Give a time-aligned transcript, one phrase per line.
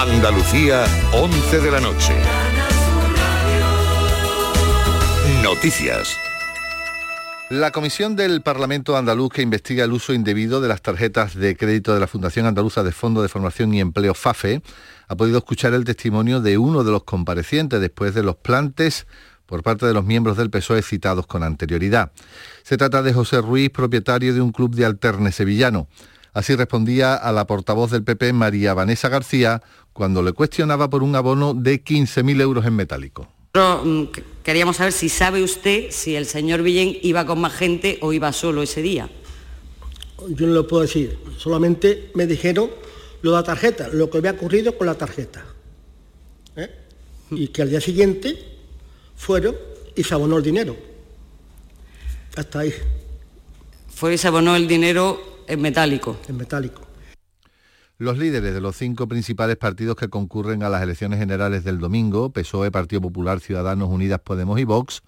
[0.00, 2.14] Andalucía, 11 de la noche.
[5.42, 6.16] Noticias.
[7.50, 11.92] La comisión del Parlamento andaluz que investiga el uso indebido de las tarjetas de crédito
[11.92, 14.62] de la Fundación Andaluza de Fondo de Formación y Empleo FAFE
[15.06, 19.06] ha podido escuchar el testimonio de uno de los comparecientes después de los plantes
[19.44, 22.10] por parte de los miembros del PSOE citados con anterioridad.
[22.62, 25.88] Se trata de José Ruiz, propietario de un club de alterne sevillano.
[26.32, 29.62] Así respondía a la portavoz del PP, María Vanessa García,
[29.92, 33.28] cuando le cuestionaba por un abono de 15.000 euros en metálico.
[33.54, 34.04] Mm,
[34.44, 38.32] queríamos saber si sabe usted si el señor Villén iba con más gente o iba
[38.32, 39.10] solo ese día.
[40.28, 42.70] Yo no lo puedo decir, solamente me dijeron
[43.22, 45.44] lo de la tarjeta, lo que había ocurrido con la tarjeta.
[46.56, 46.70] ¿eh?
[47.30, 48.38] Y que al día siguiente
[49.16, 49.56] fueron
[49.96, 50.76] y se abonó el dinero.
[52.36, 52.72] Hasta ahí.
[53.92, 56.16] Fue y se abonó el dinero en metálico.
[56.28, 56.82] En metálico.
[57.98, 62.30] Los líderes de los cinco principales partidos que concurren a las elecciones generales del domingo,
[62.30, 65.02] PSOE, Partido Popular, Ciudadanos Unidas, Podemos y Vox,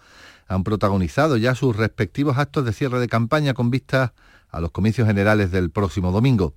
[0.48, 4.10] han protagonizado ya sus respectivos actos de cierre de campaña con vistas
[4.50, 6.54] a los comicios generales del próximo domingo.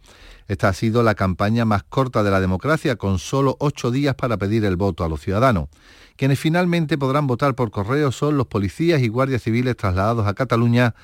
[0.47, 4.35] Esta ha sido la campaña más corta de la democracia, con solo ocho días para
[4.37, 5.69] pedir el voto a los ciudadanos.
[6.17, 10.95] Quienes finalmente podrán votar por correo son los policías y guardias civiles trasladados a Cataluña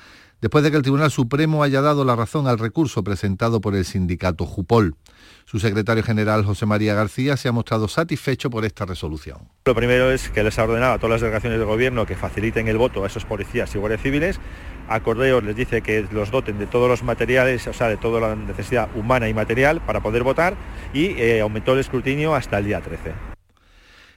[0.42, 3.86] después de que el Tribunal Supremo haya dado la razón al recurso presentado por el
[3.86, 4.96] sindicato Jupol.
[5.44, 9.38] Su secretario general, José María García, se ha mostrado satisfecho por esta resolución.
[9.64, 12.68] Lo primero es que les ha ordenado a todas las delegaciones de gobierno que faciliten
[12.68, 14.40] el voto a esos policías y guardias civiles.
[14.88, 18.20] A Correos les dice que los doten de todos los materiales, o sea, de toda
[18.20, 20.56] la necesidad humana y material para poder votar
[20.92, 23.31] y eh, aumentó el escrutinio hasta el día 13.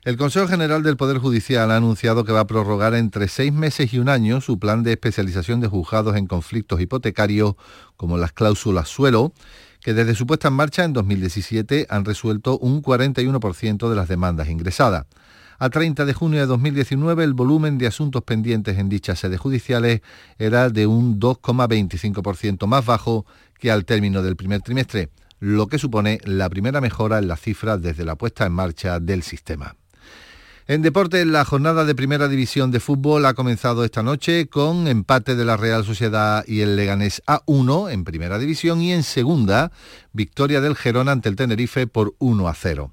[0.05, 3.91] El Consejo General del Poder Judicial ha anunciado que va a prorrogar entre seis meses
[3.91, 7.55] y un año su plan de especialización de juzgados en conflictos hipotecarios,
[7.97, 9.33] como las cláusulas suelo,
[9.81, 14.47] que desde su puesta en marcha en 2017 han resuelto un 41% de las demandas
[14.47, 15.07] ingresadas.
[15.57, 20.01] A 30 de junio de 2019 el volumen de asuntos pendientes en dichas sedes judiciales
[20.37, 23.25] era de un 2,25% más bajo
[23.57, 27.79] que al término del primer trimestre, lo que supone la primera mejora en la cifra
[27.79, 29.75] desde la puesta en marcha del sistema.
[30.67, 35.35] En deporte, la jornada de primera división de fútbol ha comenzado esta noche con empate
[35.35, 39.71] de la Real Sociedad y el Leganés A1 en primera división y en segunda,
[40.11, 42.91] victoria del Gerona ante el Tenerife por 1 a 0.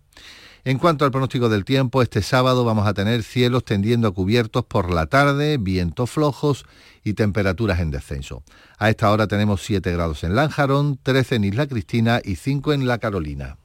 [0.65, 4.67] En cuanto al pronóstico del tiempo, este sábado vamos a tener cielos tendiendo a cubiertos
[4.67, 6.67] por la tarde, vientos flojos
[7.03, 8.43] y temperaturas en descenso.
[8.77, 12.87] A esta hora tenemos 7 grados en Lanjarón, 13 en Isla Cristina y 5 en
[12.87, 13.57] La Carolina.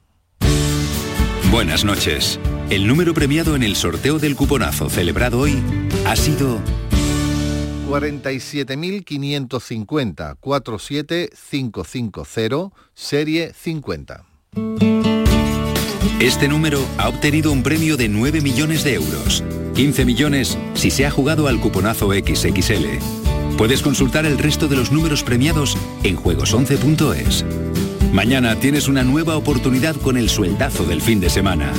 [1.50, 2.40] Buenas noches.
[2.70, 5.56] El número premiado en el sorteo del cuponazo celebrado hoy
[6.04, 6.60] ha sido
[7.88, 14.26] 47.550 47550 serie 50.
[16.20, 19.42] Este número ha obtenido un premio de 9 millones de euros.
[19.74, 22.98] 15 millones si se ha jugado al cuponazo XXL.
[23.56, 27.46] Puedes consultar el resto de los números premiados en juegos11.es.
[28.12, 31.72] Mañana tienes una nueva oportunidad con el sueldazo del fin de semana.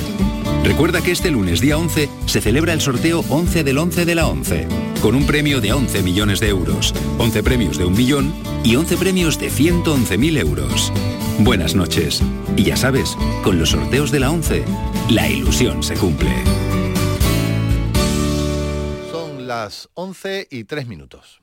[0.63, 4.27] Recuerda que este lunes día 11 se celebra el sorteo 11 del 11 de la
[4.27, 4.67] 11,
[5.01, 8.33] con un premio de 11 millones de euros, 11 premios de un millón
[8.63, 10.91] y 11 premios de 111.000 euros.
[11.39, 12.21] Buenas noches.
[12.57, 14.65] Y ya sabes, con los sorteos de la 11,
[15.09, 16.33] la ilusión se cumple.
[19.11, 21.39] Son las 11 y 3 minutos.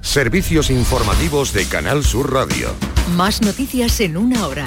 [0.00, 2.68] Servicios informativos de Canal Sur Radio.
[3.16, 4.66] Más noticias en una hora.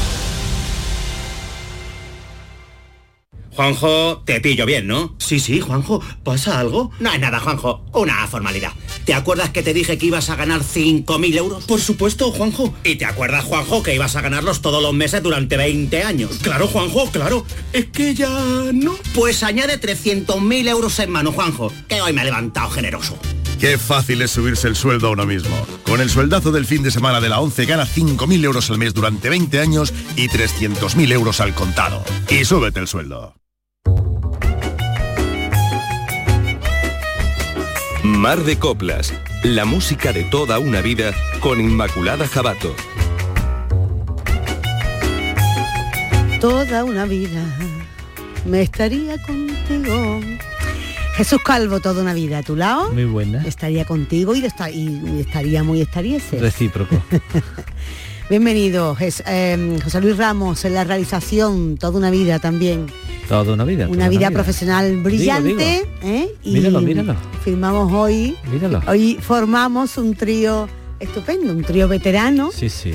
[3.61, 5.13] Juanjo, te pillo bien, ¿no?
[5.19, 6.89] Sí, sí, Juanjo, ¿pasa algo?
[6.99, 8.71] No es nada, Juanjo, una formalidad.
[9.05, 11.65] ¿Te acuerdas que te dije que ibas a ganar 5.000 euros?
[11.65, 12.73] Por supuesto, Juanjo.
[12.83, 16.39] ¿Y te acuerdas, Juanjo, que ibas a ganarlos todos los meses durante 20 años?
[16.41, 17.45] Claro, Juanjo, claro.
[17.71, 18.31] Es que ya
[18.73, 18.95] no.
[19.13, 23.15] Pues añade 300.000 euros en mano, Juanjo, que hoy me ha levantado generoso.
[23.59, 25.55] Qué fácil es subirse el sueldo a uno mismo.
[25.83, 28.95] Con el sueldazo del fin de semana de la 11 gana 5.000 euros al mes
[28.95, 32.03] durante 20 años y 300.000 euros al contado.
[32.27, 33.35] Y súbete el sueldo.
[38.21, 42.75] Mar de Coplas, la música de toda una vida con Inmaculada Jabato.
[46.39, 47.43] Toda una vida
[48.45, 50.19] me estaría contigo.
[51.15, 52.91] Jesús Calvo, toda una vida a tu lado.
[52.91, 53.41] Muy buena.
[53.43, 56.37] Estaría contigo y, está, y estaría muy estariese.
[56.37, 57.01] Recíproco.
[58.31, 62.85] Bienvenido, eh, José Luis Ramos, en la realización, toda una vida también.
[63.27, 63.89] Toda una vida.
[63.89, 65.85] Una vida, profesional brillante.
[66.01, 66.33] ¿eh?
[66.41, 67.17] Y míralo, míralo.
[67.43, 68.37] Firmamos hoy.
[68.49, 68.81] Míralo.
[68.87, 70.69] Hoy formamos un trío
[71.01, 72.51] estupendo, un trío veterano.
[72.53, 72.93] Sí, sí.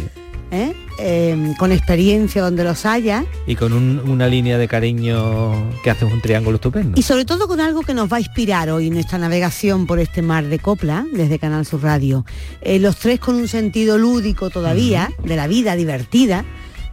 [0.50, 0.74] ¿Eh?
[0.98, 3.24] Eh, con experiencia donde los haya.
[3.46, 6.98] Y con un, una línea de cariño que hace un triángulo estupendo.
[6.98, 10.22] Y sobre todo con algo que nos va a inspirar hoy nuestra navegación por este
[10.22, 12.24] mar de copla desde Canal Sur Radio.
[12.62, 15.28] Eh, los tres con un sentido lúdico todavía, uh -huh.
[15.28, 16.44] de la vida divertida,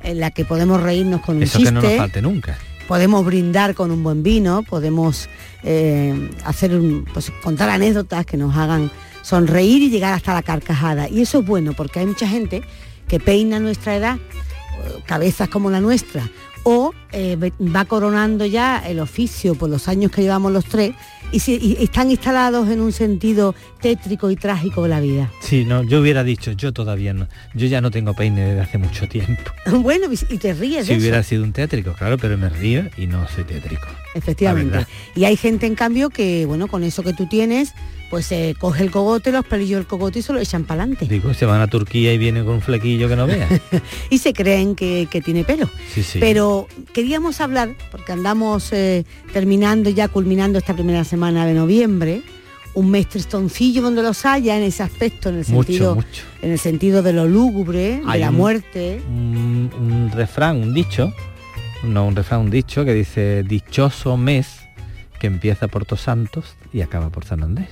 [0.03, 1.73] en la que podemos reírnos con un Eso chiste.
[1.73, 2.57] que no nos falte nunca.
[2.88, 5.29] Podemos brindar con un buen vino, podemos
[5.63, 8.91] eh, hacer un, pues, contar anécdotas que nos hagan
[9.21, 11.07] sonreír y llegar hasta la carcajada.
[11.07, 12.61] Y eso es bueno porque hay mucha gente
[13.07, 14.17] que peina nuestra edad,
[15.05, 16.29] cabezas como la nuestra,
[16.63, 20.94] o eh, va coronando ya el oficio por los años que llevamos los tres
[21.31, 25.31] y, si, y, están instalados en un sentido tétrico y trágico de la vida.
[25.41, 28.77] Sí, no, yo hubiera dicho, yo todavía no, yo ya no tengo peine desde hace
[28.77, 29.51] mucho tiempo.
[29.79, 30.85] bueno, y te ríes.
[30.85, 31.29] Si de hubiera eso.
[31.29, 33.88] sido un tétrico, claro, pero me río y no soy tétrico.
[34.13, 34.85] Efectivamente.
[35.15, 37.73] Y hay gente, en cambio, que, bueno, con eso que tú tienes,
[38.13, 40.83] pues se eh, coge el cogote, los pelillos del cogote y se lo echan para
[40.83, 41.07] adelante.
[41.07, 43.50] Digo, se van a Turquía y vienen con un flequillo que no veas.
[44.12, 45.68] y se creen que, que tiene pelo.
[45.92, 46.19] Sí, sí.
[46.19, 52.21] Pero queríamos hablar, porque andamos eh, terminando ya, culminando esta primera semana de noviembre,
[52.75, 56.21] un mes tristoncillo donde los haya en ese aspecto, en el sentido, mucho.
[56.44, 59.01] en el sentido de lo lúgubre, Hay de la un, muerte.
[59.10, 61.12] Un, un refrán, un dicho,
[61.81, 64.60] no un refrán, un dicho que dice dichoso mes
[65.19, 67.69] que empieza por Tos Santos y acaba por San Andrés.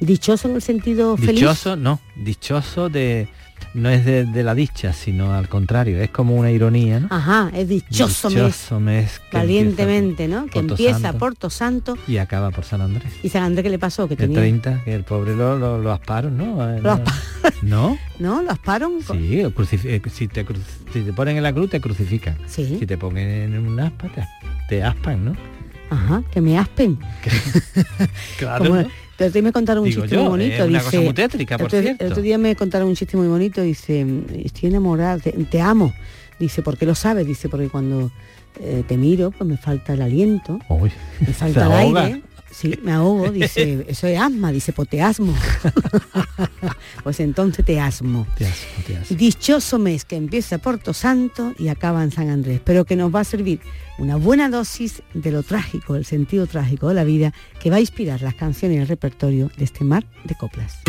[0.00, 1.40] Dichoso en el sentido feliz.
[1.40, 3.28] Dichoso, no, dichoso de
[3.74, 7.08] no es de, de, la dicha, sino al contrario, es como una ironía, ¿no?
[7.10, 9.20] Ajá, es dichoso, dichoso mes.
[9.20, 10.46] mes Valientemente, ¿no?
[10.46, 13.12] Que Porto empieza Santo por Tos Santo y acaba por San Andrés.
[13.22, 14.08] ¿Y San Andrés qué le pasó?
[14.08, 14.38] Que tenía...
[14.38, 16.78] 30, que el pobre lo, lo, lo asparon, ¿no?
[16.80, 17.12] ¿Lo aspa...
[17.62, 17.96] ¿No?
[18.18, 18.42] ¿No?
[18.42, 19.00] ¿Lo asparon?
[19.02, 19.42] Sí,
[20.12, 20.46] si, te,
[20.92, 22.38] si te ponen en la cruz te crucifican.
[22.46, 22.76] Sí.
[22.78, 24.26] Si te ponen en un aspa te,
[24.68, 25.36] te aspan, ¿no?
[25.90, 26.98] Ajá, que me aspen.
[28.38, 28.64] claro.
[28.64, 28.86] ¿no?
[29.20, 30.64] Pero te me contaron un Digo chiste yo, muy bonito.
[30.64, 32.02] Una dice, cosa muy tétrica, por otro, cierto.
[32.06, 34.06] El otro día me contaron un chiste muy bonito, dice,
[34.42, 35.92] estoy enamorada, te, te amo.
[36.38, 37.26] Dice, ¿por qué lo sabes?
[37.26, 38.10] Dice, porque cuando
[38.62, 40.90] eh, te miro, pues me falta el aliento, Uy,
[41.20, 42.22] me falta el aire.
[42.50, 45.34] Sí, me ahogo, dice, eso es asma, dice, pues te asmo.
[47.02, 48.26] pues entonces te asmo.
[48.36, 49.16] Te asmo, te asmo.
[49.16, 53.20] Dichoso mes que empieza Porto Santo y acaba en San Andrés, pero que nos va
[53.20, 53.60] a servir
[53.98, 57.80] una buena dosis de lo trágico, el sentido trágico de la vida, que va a
[57.80, 60.80] inspirar las canciones y el repertorio de este mar de coplas.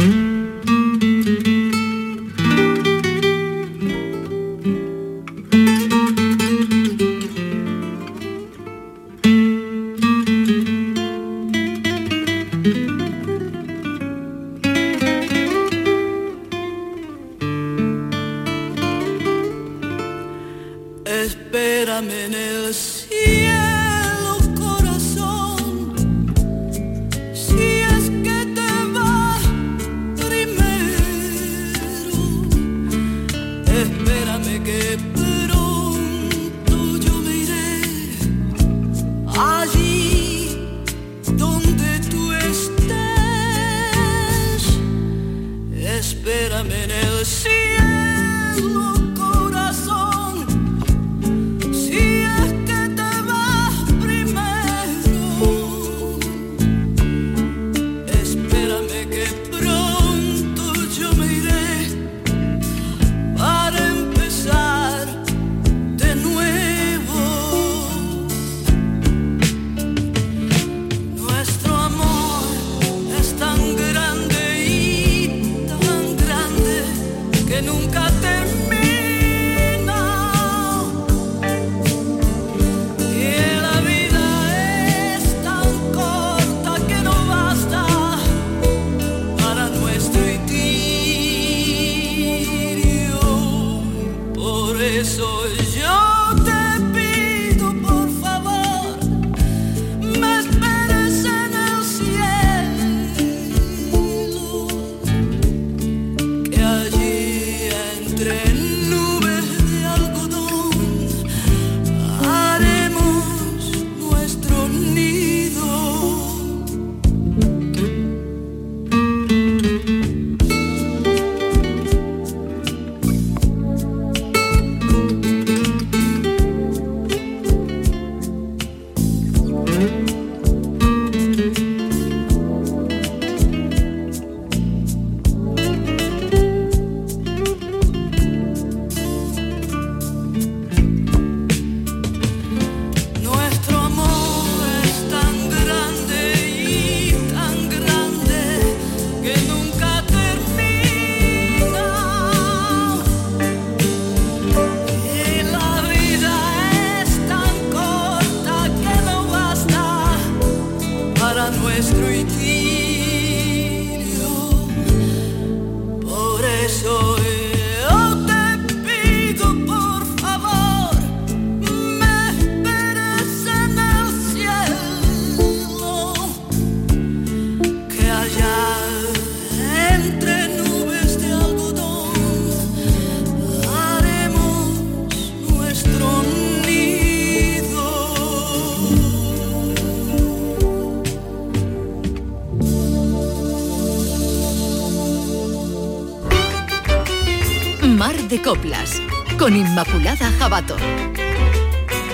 [199.72, 200.76] Inmaculada Jabato.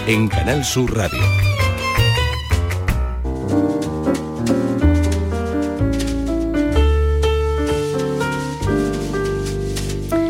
[0.05, 1.23] En Canal Sur Radio.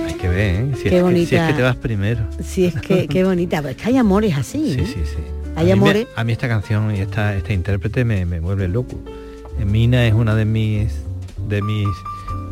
[0.05, 0.71] Hay que ver, ¿eh?
[0.75, 1.47] Si, Qué es que, si es bonita.
[1.47, 2.21] que te vas primero.
[2.43, 4.73] Sí, es que qué bonita, pero es que hay amores así.
[4.73, 4.85] Sí, ¿no?
[4.87, 5.17] sí, sí.
[5.55, 6.07] Hay a mí, me- amores.
[6.15, 8.99] a mí esta canción y esta, este intérprete me, me vuelve loco.
[9.59, 10.93] Eh, Mina es una de mis
[11.47, 11.87] de mis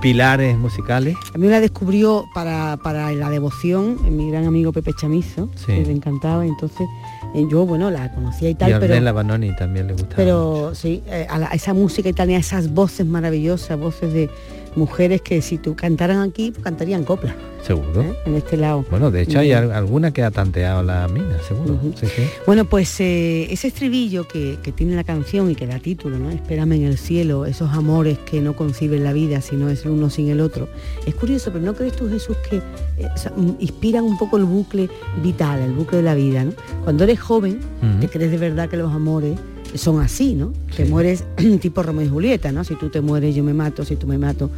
[0.02, 1.16] pilares musicales.
[1.34, 5.68] A mí me la descubrió para, para la devoción mi gran amigo Pepe Chamizo, Sí.
[5.68, 6.88] que le encantaba, entonces
[7.34, 8.94] eh, yo, bueno, la conocía y y tal, a pero...
[8.94, 10.16] Ornella Vanoni también le gusta.
[10.16, 14.30] Pero sí, eh, a, la- a esa música italiana, esas voces maravillosas, voces de
[14.75, 18.01] mujeres que si tú cantaran aquí, pues cantarían copla, Seguro.
[18.01, 18.15] ¿eh?
[18.25, 18.86] en este lado.
[18.91, 21.79] Bueno, de hecho hay al- alguna que ha tanteado la mina, seguro.
[21.96, 22.24] Sí, sí.
[22.46, 26.29] Bueno, pues eh, ese estribillo que, que tiene la canción y que da título, ¿no?
[26.29, 30.10] Espérame en el cielo, esos amores que no conciben la vida, sino es el uno
[30.10, 30.67] sin el otro.
[31.05, 34.44] Es curioso, pero ¿no crees tú, Jesús, que eh, o sea, inspiran un poco el
[34.46, 34.89] bucle
[35.24, 36.51] vital, el bucle de la vida, ¿no?
[36.84, 37.60] Cuando eres joven,
[38.00, 39.38] te crees de verdad que los amores
[39.77, 40.53] son así, ¿no?
[40.75, 41.24] Te mueres
[41.62, 42.63] tipo Romeo y Julieta, ¿no?
[42.63, 44.50] Si tú te mueres, yo me mato, si tú me mato,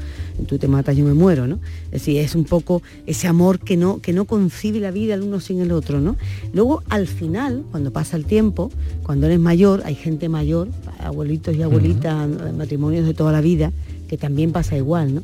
[0.48, 1.60] tú te matas, yo me muero, ¿no?
[1.88, 5.24] Es decir, es un poco ese amor que no, que no concibe la vida el
[5.24, 6.16] uno sin el otro, ¿no?
[6.54, 8.72] Luego, al final, cuando pasa el tiempo,
[9.04, 10.68] cuando eres mayor, hay gente mayor,
[11.00, 13.72] abuelitos y abuelitas, matrimonios de toda la vida,
[14.08, 15.22] que también pasa igual, ¿no?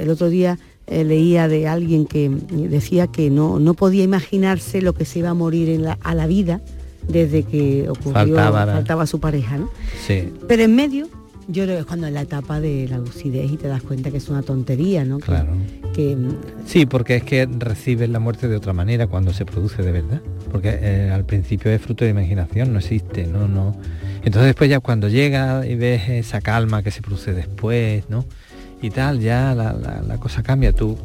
[0.00, 4.94] El otro día eh, leía de alguien que decía que no, no podía imaginarse lo
[4.94, 6.60] que se iba a morir en la- a la vida
[7.08, 9.70] desde que ocurrió, Faltaba faltaba, su pareja, ¿no?
[10.06, 10.32] Sí.
[10.46, 11.08] Pero en medio,
[11.48, 14.10] yo creo que es cuando es la etapa de la lucidez y te das cuenta
[14.10, 15.18] que es una tontería, ¿no?
[15.18, 15.52] Que- Claro.
[15.94, 16.16] Que,
[16.66, 20.20] Sí, porque es que recibes la muerte de otra manera cuando se produce de verdad.
[20.52, 23.74] Porque eh, al principio es fruto de imaginación, no existe, no, no.
[24.18, 28.24] Entonces después ya cuando llega y ves esa calma que se produce después, ¿no?
[28.82, 30.72] Y tal, ya la, la- la cosa cambia.
[30.72, 30.96] Tú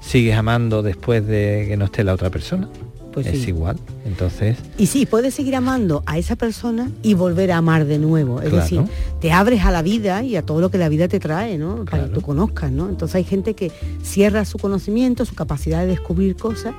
[0.00, 2.68] sigues amando después de que no esté la otra persona.
[3.12, 3.48] Pues es sí.
[3.50, 3.76] igual.
[4.06, 8.40] Entonces, Y sí, puedes seguir amando a esa persona y volver a amar de nuevo.
[8.40, 8.62] Es Claro.
[8.62, 8.82] decir,
[9.20, 11.84] te abres a la vida y a todo lo que la vida te trae, ¿no?
[11.84, 12.88] Para que tú conozcas, ¿no?
[12.88, 13.70] Entonces hay gente que
[14.02, 16.74] cierra su conocimiento, su capacidad de descubrir cosas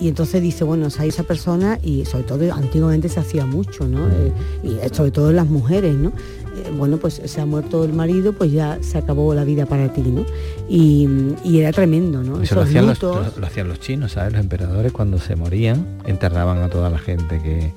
[0.00, 4.06] y entonces dice, bueno, hay esa persona y sobre todo antiguamente se hacía mucho, ¿no?
[4.08, 6.08] Eh, y eh, sobre todo las mujeres, ¿no?
[6.10, 9.92] Eh, bueno, pues se ha muerto el marido, pues ya se acabó la vida para
[9.92, 10.24] ti, ¿no?
[10.68, 11.08] Y,
[11.44, 12.40] y era tremendo, ¿no?
[12.42, 13.34] eso lo hacían, los, lutos.
[13.34, 14.32] lo- lo hacían los chinos, ¿sabes?
[14.32, 17.72] Los emperadores cuando se morían enterraban a toda la gente que,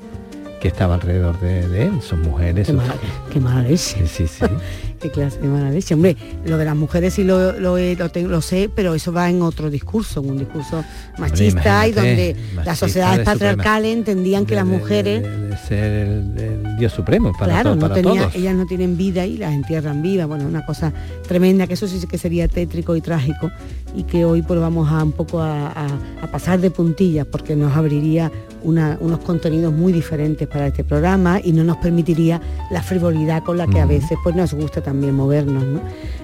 [0.61, 2.67] que estaba alrededor de, de él, sus mujeres.
[2.67, 3.81] Qué sus-.
[3.81, 4.45] Sí, sí, sí.
[5.01, 5.95] Qué clase de mala leche.
[5.95, 6.15] Hombre,
[6.45, 9.29] lo de las mujeres sí lo, lo, he- lo tengo- lo sé, pero eso va
[9.29, 10.83] en otro discurso, en un discurso
[11.17, 16.37] machista y donde machista las sociedades de patriarcales entendían que las mujeres, de ser el,
[16.37, 18.35] el Dios supremo para, claro, no tenía- todos.
[18.35, 20.27] ellas no tienen vida y las entierran vivas.
[20.27, 20.93] Bueno, una cosa
[21.27, 23.51] tremenda, que eso sí que sería tétrico y trágico
[23.95, 27.55] y que hoy pues vamos a un poco a, a- a pasar de puntillas porque
[27.55, 28.31] nos abriría
[28.63, 32.39] una- unos contenidos muy diferentes para este programa y no nos permitiría
[32.69, 35.81] la frivolidad con la que a veces pues nos gusta también movernos, ¿no?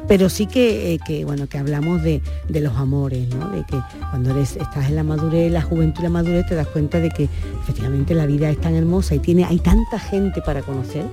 [0.10, 3.50] Pero sí que, eh, que, bueno, que hablamos de, de los amores, ¿no?
[3.50, 7.00] De que cuando eres, estás en la madurez, la juventud la madurez, te das cuenta
[7.00, 7.30] de que
[7.64, 11.06] efectivamente la vida es tan hermosa y tiene, hay tanta gente para conocer,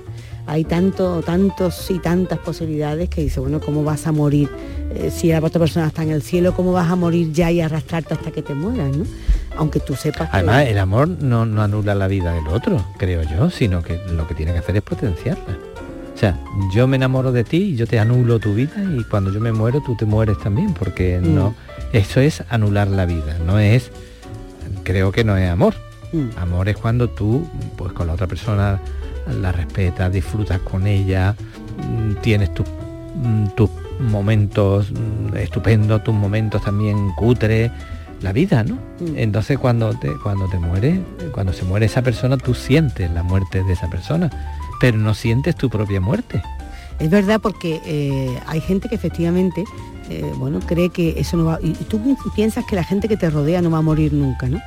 [0.47, 4.49] hay tanto, tantos y tantas posibilidades que dice, bueno, ¿cómo vas a morir?
[4.93, 7.61] Eh, si la otra persona está en el cielo, ¿cómo vas a morir ya y
[7.61, 9.05] arrastrarte hasta que te mueras, ¿no?
[9.57, 13.49] Aunque tú sepas Además, el amor no, no anula la vida del otro, creo yo,
[13.49, 15.57] sino que lo que tiene que hacer es potenciarla.
[16.15, 16.39] O sea,
[16.73, 19.51] yo me enamoro de ti y yo te anulo tu vida y cuando yo me
[19.51, 21.35] muero tú te mueres también, porque Mm.
[21.35, 21.53] no,
[21.91, 23.91] eso es anular la vida, no es,
[24.83, 25.73] creo que no es amor.
[26.13, 26.37] Mm.
[26.37, 27.45] Amor es cuando tú,
[27.77, 28.79] pues con la otra persona
[29.41, 31.35] la respetas, disfrutas con ella,
[31.77, 32.65] mm, tienes tus
[33.55, 33.69] tus
[33.99, 34.91] momentos
[35.37, 37.71] estupendos, tus momentos también cutres,
[38.21, 38.75] la vida, ¿no?
[38.99, 39.17] Mm.
[39.17, 40.99] Entonces cuando te, cuando te mueres,
[41.31, 44.29] cuando se muere esa persona, tú sientes la muerte de esa persona,
[44.79, 46.41] pero no sientes tu propia muerte.
[46.99, 49.63] Es verdad porque eh, hay gente que efectivamente,
[50.09, 51.59] eh, bueno, cree que eso no va...
[51.61, 54.47] Y, tú pi- piensas que la gente que te rodea no va a morir nunca,
[54.47, 54.59] ¿no?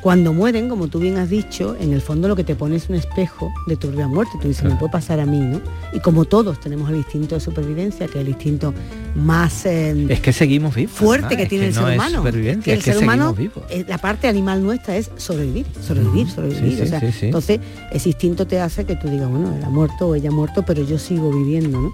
[0.00, 2.88] Cuando mueren, como tú bien has dicho, en el fondo lo que te pone es
[2.88, 4.32] un espejo de tu propia muerte.
[4.40, 5.60] Tú dices, me puede pasar a mí, ¿no?
[5.92, 8.72] Y como todos tenemos el instinto de supervivencia, que es el instinto
[9.16, 10.92] más eh, Es que seguimos vivos.
[10.94, 12.22] fuerte que es tiene el no ser humano.
[12.22, 13.64] que el es que ser humano, vivos.
[13.88, 16.76] la parte animal nuestra es sobrevivir, sobrevivir, sobrevivir.
[16.76, 17.26] sí, o sea, sí, sí.
[17.26, 20.32] Entonces, ese instinto te hace que tú digas, bueno, él ha muerto o ella ha
[20.32, 21.92] muerto, pero yo sigo viviendo, ¿no?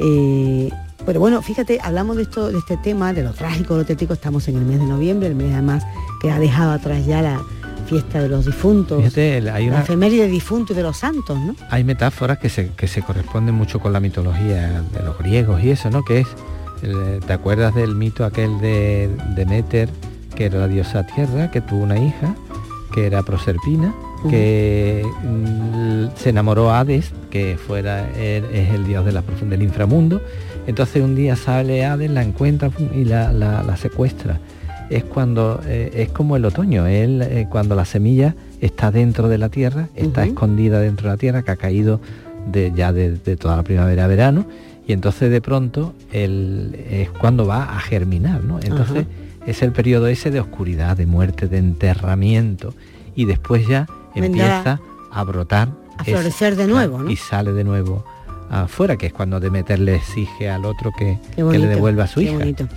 [0.00, 0.70] Eh,
[1.06, 4.46] pero bueno, fíjate, hablamos de esto, de este tema, de lo trágico, lo tétrico, estamos
[4.48, 5.84] en el mes de noviembre, el mes además
[6.20, 7.42] que ha dejado atrás ya la
[7.86, 11.38] fiesta de los difuntos, Fíjate, hay la una, efeméride de difuntos y de los santos,
[11.38, 11.54] ¿no?
[11.70, 15.70] hay metáforas que se, que se corresponden mucho con la mitología de los griegos y
[15.70, 16.02] eso, ¿no?
[16.02, 16.26] Que es,
[16.82, 19.90] el- ¿te acuerdas del mito aquel de Demeter
[20.34, 22.34] que era la diosa tierra, que tuvo una hija,
[22.92, 23.94] que era Proserpina,
[24.30, 30.22] que mm, se enamoró Hades, que fuera él- es el dios de la del inframundo.
[30.66, 34.38] Entonces un día sale Hades, la encuentra y la, la- la secuestra.
[34.90, 39.38] Es cuando eh, es como el otoño, él, eh, cuando la semilla está dentro de
[39.38, 42.00] la tierra, está escondida dentro de la tierra, que ha caído
[42.50, 44.44] de, ya de, de toda la primavera verano,
[44.86, 48.58] y entonces de pronto él, es cuando va a germinar, ¿no?
[48.60, 49.06] Entonces
[49.46, 52.74] es el periodo ese de oscuridad, de muerte, de enterramiento,
[53.14, 54.80] y después ya Vendrá empieza
[55.10, 55.68] a brotar.
[55.96, 57.10] a ese- florecer de nuevo, ¿no?
[57.10, 58.04] Y sale de nuevo
[58.50, 62.20] afuera, que es cuando Demeter le exige al otro que, que le devuelva a su
[62.20, 62.32] hija.
[62.32, 62.68] bonito.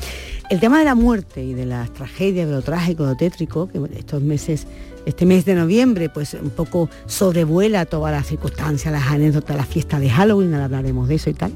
[0.50, 3.68] El tema de la muerte y de las tragedias, de lo trágico, de lo tétrico,
[3.68, 4.66] que estos meses,
[5.08, 10.02] este mes de noviembre, pues un poco sobrevuela todas las circunstancias, las anécdotas, la fiesta
[10.02, 11.54] de Halloween, ahora hablaremos de eso y tal.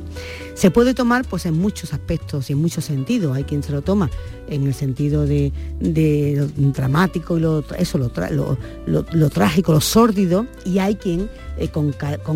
[0.53, 3.35] Se puede tomar pues en muchos aspectos y en muchos sentidos.
[3.35, 4.09] Hay quien se lo toma
[4.47, 10.79] en el sentido de, de lo dramático y lo, eso, lo, trágico, lo sórdido, y
[10.79, 11.93] hay quien eh, con,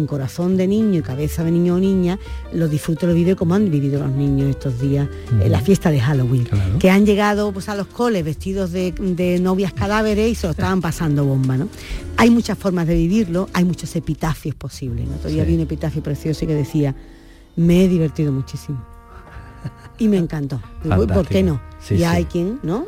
[0.07, 2.17] corazón de niño y cabeza de niño o niña
[2.53, 5.07] lo disfruta lo vive como han vivido los niños estos días
[5.41, 6.47] en la fiesta de Halloween,
[6.79, 10.51] que han llegado pues, a los coles vestidos de, de novias cadáveres y se lo
[10.51, 11.57] estaban pasando bomba.
[11.57, 11.67] ¿no?
[12.17, 15.07] Hay muchas formas de vivirlo, hay muchos epitafios posibles.
[15.07, 15.15] ¿no?
[15.17, 15.49] Todavía Sí.
[15.49, 16.95] vi un epitafio precioso que decía,
[17.55, 18.83] me he divertido muchísimo.
[19.97, 20.59] Y me encantó.
[20.83, 21.29] Digo, ¿Por Fantástico.
[21.29, 21.61] qué no?
[21.79, 22.03] Sí, y sí.
[22.03, 22.85] hay quien, ¿no?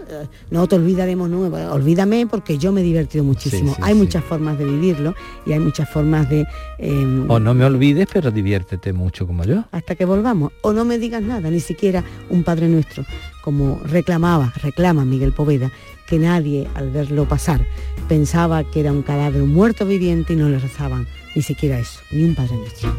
[0.51, 3.75] No te olvidaremos, no, olvídame porque yo me he divertido muchísimo.
[3.81, 6.45] hay muchas formas de vivirlo y hay muchas formas de...
[6.79, 9.63] eh, O no me olvides, pero diviértete mucho como yo.
[9.71, 10.51] hasta que volvamos.
[10.63, 13.05] O no me digas nada, ni siquiera un Padre Nuestro,
[13.41, 15.71] como reclamaba, reclama Miguel Poveda,
[16.07, 17.61] que nadie al verlo pasar
[18.07, 22.23] pensaba que era un cadáver, muerto viviente y no le rezaban ni siquiera eso, ni
[22.23, 22.95] un Padre Nuestro.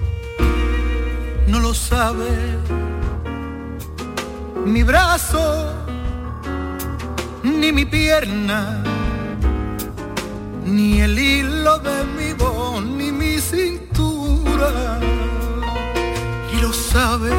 [1.48, 2.28] no lo sabe.
[4.64, 5.72] Mi brazo,
[7.42, 8.84] ni mi pierna,
[10.66, 15.00] ni el hilo de mi voz, ni mi cintura.
[16.52, 17.30] Y lo sabe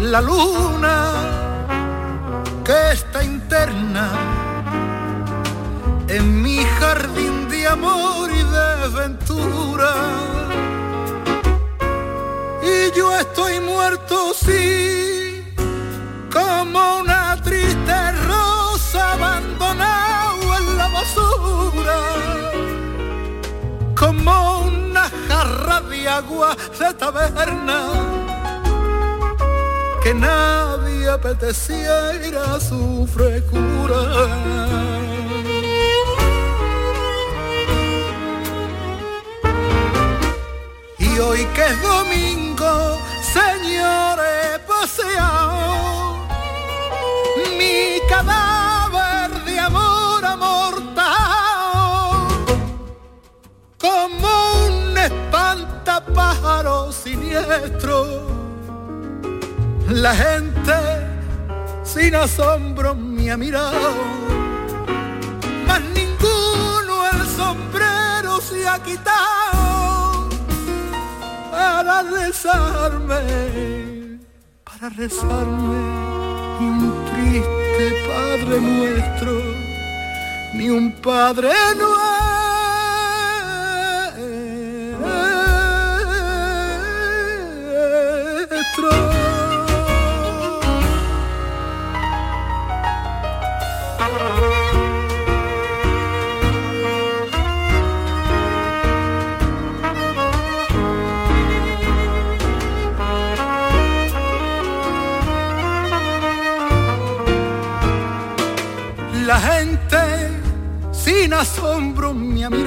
[0.00, 1.47] la luna
[2.68, 4.06] que está interna
[6.06, 9.92] en mi jardín de amor y de ventura
[12.62, 15.42] y yo estoy muerto sí
[16.30, 21.98] como una triste rosa abandonado en la basura.
[23.96, 28.27] Como una jarra de agua de taberna
[30.02, 34.28] que nadie apetecía ir a su frescura
[40.98, 46.16] Y hoy que es domingo, señores, paseado
[47.58, 51.78] mi cadáver de amor amortao
[53.78, 54.28] como
[54.66, 58.37] un espantapájaro siniestro.
[59.88, 60.72] La gente
[61.82, 63.94] sin asombro me ha mirado,
[65.66, 70.28] mas ninguno el sombrero se ha quitado
[71.50, 73.16] para rezarme,
[74.62, 75.80] para rezarme,
[76.60, 79.42] ni un triste Padre nuestro,
[80.52, 81.97] ni un Padre nuestro.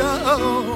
[0.01, 0.75] Mirado,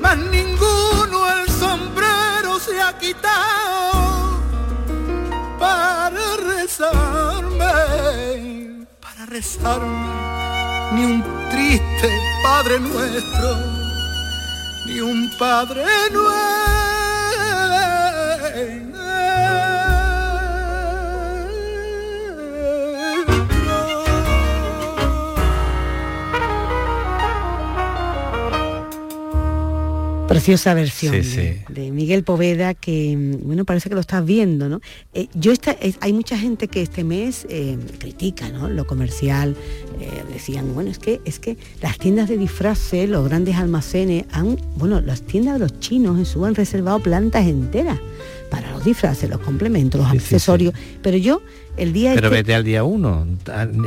[0.00, 4.40] mas ninguno el sombrero se ha quitado
[5.58, 7.66] para rezarme,
[9.00, 10.08] para rezarme,
[10.92, 12.08] ni un triste
[12.42, 13.56] Padre nuestro,
[14.86, 15.84] ni un Padre
[30.42, 34.68] Preciosa versión Sí, de, de Miguel Poveda que, mm, bueno, parece que lo estás viendo,
[34.68, 34.80] ¿no?
[35.14, 38.68] Eh, yo esta, es- hay mucha gente que este mes eh, critica, ¿no?
[38.68, 39.54] Lo comercial,
[40.00, 44.56] eh, decían, bueno, es que, es que las tiendas de disfraces, los grandes almacenes, han,
[44.76, 48.00] bueno, las tiendas de los chinos en su han reservado plantas enteras
[48.52, 50.74] para los disfraces, los complementos, los accesorios.
[51.02, 51.40] Pero yo,
[51.78, 53.26] el día Pero este- vete al día uno,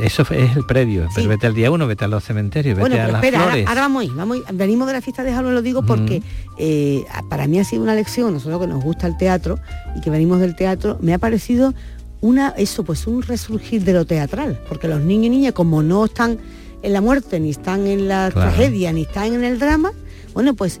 [0.02, 2.96] eso es el previo, pero vete al día uno, vete a los cementerios, vete Bueno,
[2.96, 3.68] a pero las espera, ahora, flores.
[3.68, 4.56] ahora vamos ahí, vamos ahí.
[4.56, 6.20] venimos de la fiesta de Halloween, lo digo porque
[6.58, 9.60] eh, para mí ha sido una lección, nosotros que nos gusta el teatro
[9.96, 11.72] y que venimos del teatro, me ha parecido
[12.20, 16.06] una, eso, pues un resurgir de lo teatral, porque los niños y niñas, como no
[16.06, 16.38] están
[16.82, 18.50] en la muerte, ni están en la Claro.
[18.50, 19.92] tragedia, ni están en el drama,
[20.34, 20.80] bueno, pues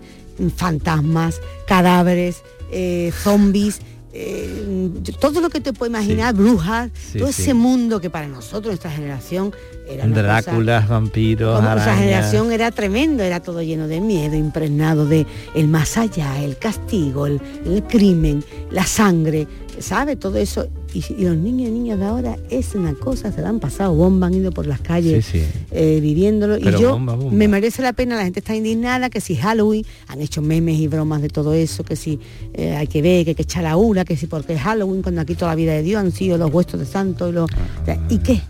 [0.56, 3.80] fantasmas, cadáveres, eh, zombies,
[4.12, 7.42] eh, todo lo que te puedes imaginar, brujas, Sí, todo sí.
[7.42, 9.52] ese mundo que para nosotros, nuestra generación,
[9.88, 15.26] era cosa- Dráculas, vampiros, nuestra generación era tremendo, era todo lleno de miedo, impregnado de
[15.54, 19.46] el más allá, el castigo, el, el crimen, la sangre,
[19.78, 20.16] ¿sabe?
[20.16, 20.66] Todo eso.
[20.96, 23.94] Y, y los niños y niñas de ahora es una cosa, se la han pasado
[23.94, 25.44] bomba, han ido por las calles Sí, sí.
[25.72, 26.56] eh, viviéndolo.
[26.62, 27.32] Pero y yo bomba, bomba.
[27.32, 30.88] me merece la pena, la gente está indignada, que si Halloween, han hecho memes y
[30.88, 32.18] bromas de todo eso, que si
[32.54, 35.02] eh, hay que ver, que hay que echar la ura, que si porque es Halloween,
[35.02, 37.50] cuando aquí toda la vida de Dios han sido los huestos de santo y los.
[37.50, 38.40] o sea, ¿Y qué?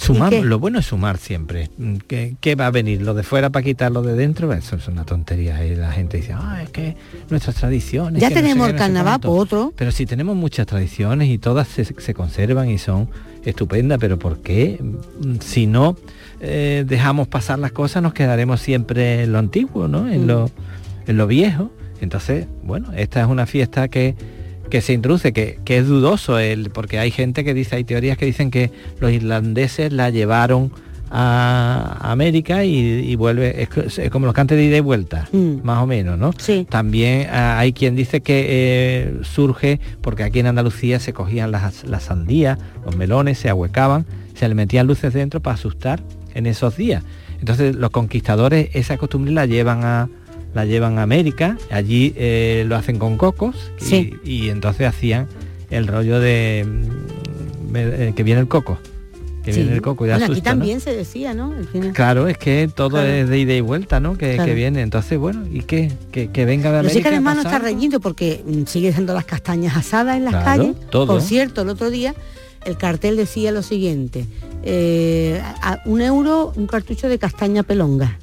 [0.00, 0.44] Sumar, ¿Y qué?
[0.44, 1.68] lo bueno es sumar siempre.
[1.76, 3.02] Mm, ¿Qué, qué va a venir?
[3.02, 4.52] ¿Lo de fuera para quitar lo de dentro?
[4.52, 5.64] Eso es una tontería.
[5.66, 6.96] Y la gente dice, ah, es que
[7.28, 8.20] nuestras tradiciones...
[8.22, 9.28] Ya no sé tenemos el no sé carnaval, cuánto".
[9.28, 9.72] pues otro.
[9.76, 13.08] Pero si tenemos muchas tradiciones y todas se, se conservan y son
[13.44, 14.78] estupendas, pero ¿por qué?
[14.80, 15.96] Mm, Si no
[16.40, 20.08] eh, dejamos pasar las cosas, nos quedaremos siempre en lo antiguo, ¿no?
[20.10, 20.26] En, Mm.
[20.28, 20.50] lo,
[21.06, 21.70] en lo viejo.
[22.00, 24.14] Entonces, bueno, esta es una fiesta que,
[24.70, 28.16] que se introduce, que, que es dudoso, el, porque hay gente que dice, hay teorías
[28.16, 30.72] que dicen que los irlandeses la llevaron
[31.10, 35.82] a América y, y vuelve, es, es como los cantes de ida y vuelta, más
[35.82, 36.32] o menos, ¿no?
[36.68, 41.84] También ah, hay quien dice que eh, surge porque aquí en Andalucía se cogían las,
[41.84, 46.00] las sandías, los melones, se ahuecaban, se le metían luces dentro para asustar
[46.34, 47.02] en esos días.
[47.40, 50.08] Entonces los conquistadores esa costumbre la llevan a
[50.54, 54.14] la llevan a América, allí eh, lo hacen con cocos y- Sí.
[54.24, 55.26] y, entonces hacían
[55.70, 58.78] el rollo de mm, eh, que viene el coco,
[59.44, 59.60] que Sí.
[59.60, 61.52] viene el coco y Bueno, aquí también se decía, ¿no?
[61.70, 61.92] Final.
[61.92, 63.06] Claro, es que todo Claro.
[63.06, 64.18] es de ida y vuelta, ¿no?
[64.18, 64.44] Que, Claro.
[64.48, 64.82] que viene.
[64.82, 65.92] Entonces, bueno, ¿y qué?
[66.10, 66.94] Que, que venga de Pero América.
[66.98, 70.32] sí que además no está reñido porque mm, sigue siendo las castañas asadas en las
[70.34, 70.90] Claro, calles.
[70.90, 71.06] todo.
[71.06, 72.14] Por cierto, el otro día
[72.66, 74.26] el cartel decía lo siguiente,
[74.64, 78.18] eh, a un euro un cartucho de castaña pelonga.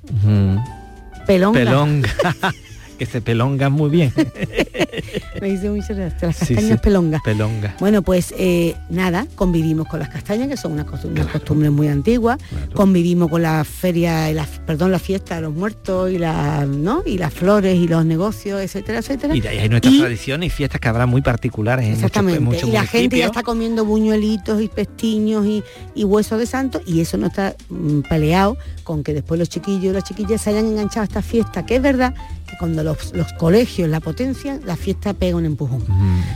[1.27, 1.59] Pelonga.
[1.59, 2.09] Pelonga.
[2.97, 4.13] que se pelongan muy bien.
[5.41, 7.21] Me dice mucho de las castañas sí, pelongas.
[7.23, 7.75] Pelonga.
[7.79, 11.87] Bueno, pues eh, nada, convivimos con las castañas, que son unas costumbres, unas costumbres muy
[11.87, 12.37] antiguas,
[12.73, 17.03] convivimos con la feria, la, perdón, la fiesta de los muertos y la, ¿no?
[17.05, 19.35] y las flores y los negocios, etcétera, etcétera.
[19.35, 22.03] Y de ahí hay nuestras Y- tradiciones y fiestas que habrá muy particulares en muchos,
[22.05, 22.37] Exactamente.
[22.39, 26.45] en muchos y la gente ya está comiendo buñuelitos y pestiños y, y huesos de
[26.47, 30.41] santo y eso no está mm, peleado con que después los chiquillos y las chiquillas
[30.41, 32.15] se hayan enganchado a esta fiesta, que es verdad
[32.57, 35.83] cuando los, los colegios la potencian, la fiesta pega un empujón.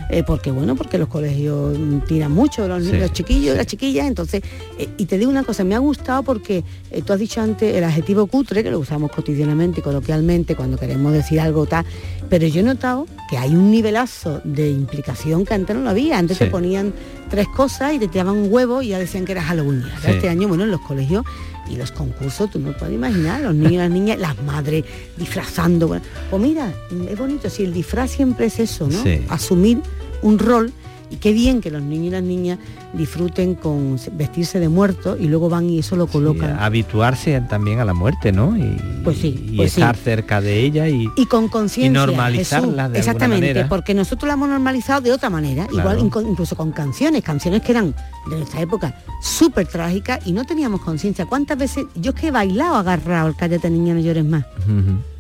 [0.10, 4.08] Eh, porque bueno, porque los colegios mm, tiran mucho, los, Sí, los chiquillos, las chiquillas,
[4.08, 4.42] entonces,
[4.78, 7.76] eh, y te digo una cosa, me ha gustado porque eh, tú has dicho antes
[7.76, 11.86] el adjetivo cutre, que lo usamos cotidianamente y coloquialmente cuando queremos decir algo tal,
[12.32, 16.18] pero yo he notado que hay un nivelazo de implicación que antes no lo había,
[16.18, 16.46] antes Sí.
[16.46, 16.94] te ponían
[17.30, 19.84] tres cosas y te tiraban un huevo y ya decían que era Halloween.
[20.02, 20.12] Sí.
[20.12, 21.26] Este año, bueno, en los colegios
[21.70, 24.86] y los concursos, tú no puedes imaginar, los niños y las niñas, las madres
[25.18, 25.90] disfrazando.
[25.90, 26.74] Bueno, pues mira,
[27.10, 29.04] es bonito, si el disfraz siempre es eso, ¿no?
[29.04, 29.26] Sí.
[29.28, 29.82] Asumir
[30.22, 30.72] un rol
[31.12, 32.58] y qué bien que los niños y las niñas
[32.94, 36.58] disfruten con vestirse de muerto y luego van y eso lo colocan.
[36.60, 38.58] habituarse también a la muerte, ¿no?
[38.58, 39.82] Y, Pues sí, y pues sí.
[39.82, 42.94] estar cerca de ella y, y con conciencia y normalizarla Jesús.
[42.94, 43.70] de exactamente manera.
[43.70, 46.28] porque nosotros la hemos normalizado de otra manera igual Claro.
[46.30, 47.94] incluso con canciones canciones que eran
[48.30, 52.32] de nuestra época súper trágicas y no teníamos conciencia cuántas veces yo es que he
[52.32, 54.46] bailado agarrado el cállate niña no llores más.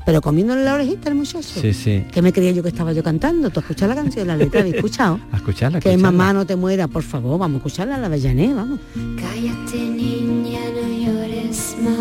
[0.06, 2.04] Pero comiéndole la orejita al muchacho Sí, sí.
[2.12, 4.60] que me creía yo que estaba yo cantando tú has escuchado la canción la letra
[4.62, 6.12] habéis escuchado A escucharla, a que escucharla.
[6.18, 8.80] mamá no te muera por favor vamos a escucharla la Avellané vamos
[9.20, 11.92] Cállate niña, no llores más.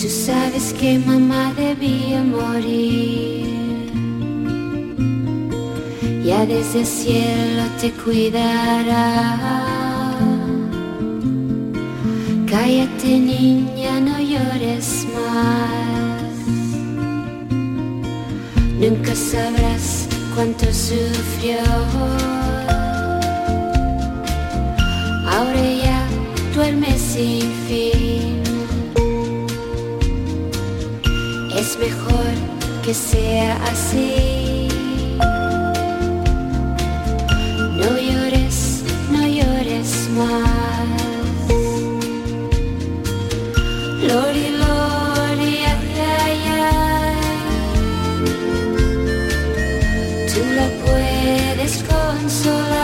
[0.00, 3.44] Tú sabes que mamá debía morir.
[6.24, 9.34] Ya desde el cielo te cuidará.
[12.50, 16.22] Cállate niña, no llores más.
[18.78, 21.58] Nunca sabrás cuánto sufrió.
[25.26, 26.06] Ahora ya
[26.54, 28.42] duerme sin fin.
[31.56, 32.34] Es mejor
[32.84, 34.68] que sea así.
[37.80, 40.63] No llores, no llores más.
[44.14, 46.70] Gloria, Gloria hacia allá,
[50.32, 52.83] tú lo puedes consolar.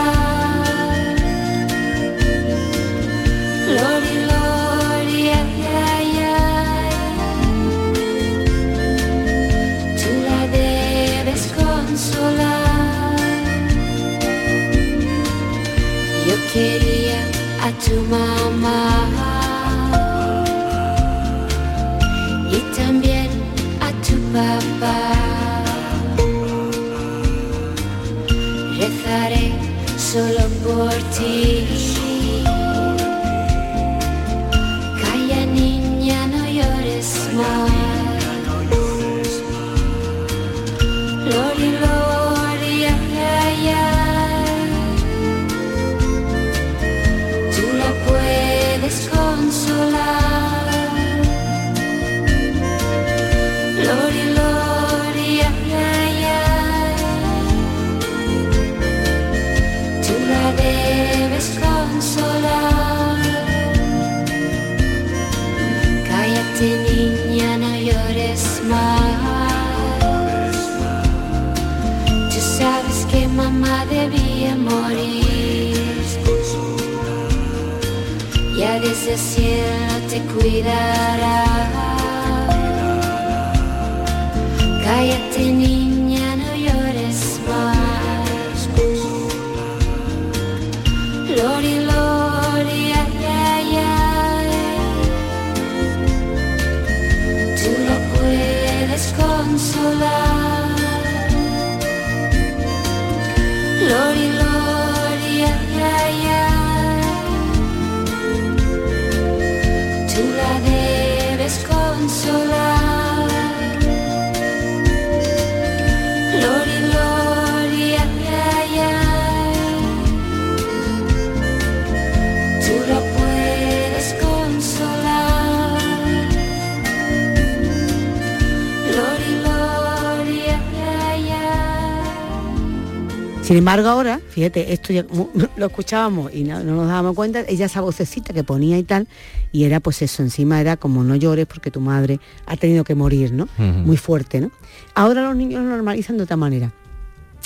[133.51, 135.05] Sin embargo, ahora, fíjate, esto ya
[135.57, 139.09] lo escuchábamos y no, no nos dábamos cuenta, ella esa vocecita que ponía y tal,
[139.51, 142.95] y era pues eso, encima era como no llores porque tu madre ha tenido que
[142.95, 143.49] morir, ¿no?
[143.57, 144.51] Muy fuerte, ¿no?
[144.95, 146.71] Ahora los niños lo normalizan de otra manera.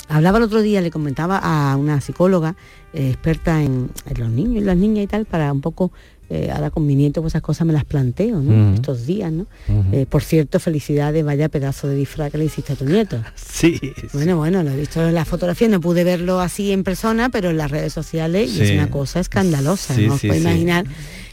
[0.06, 2.54] Hablaba el otro día, le comentaba a una psicóloga
[2.92, 5.90] eh, experta en, en los niños y las niñas y tal, para un poco,
[6.28, 8.74] eh, ahora con mi nieto, pues esas cosas me las planteo, ¿no?
[8.74, 9.46] Estos días, ¿no?
[9.92, 13.22] Eh, por cierto, felicidades, vaya pedazo de disfraz que le hiciste a tu nieto.
[13.56, 13.80] Sí.
[14.12, 17.48] Bueno, bueno, lo he visto en la fotografía, no pude verlo así en persona, pero
[17.48, 19.94] en las redes sociales y es una cosa escandalosa.
[19.94, 20.26] Sí, no os sí.
[20.26, 20.84] imaginar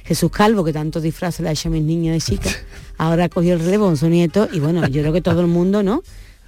[0.05, 2.49] Jesús Calvo, que tantos disfraces le ha hecho a mis niños de chica,
[2.97, 5.83] ahora cogió el relevo con su nieto y bueno, yo creo que todo el mundo,
[5.83, 6.03] ¿no?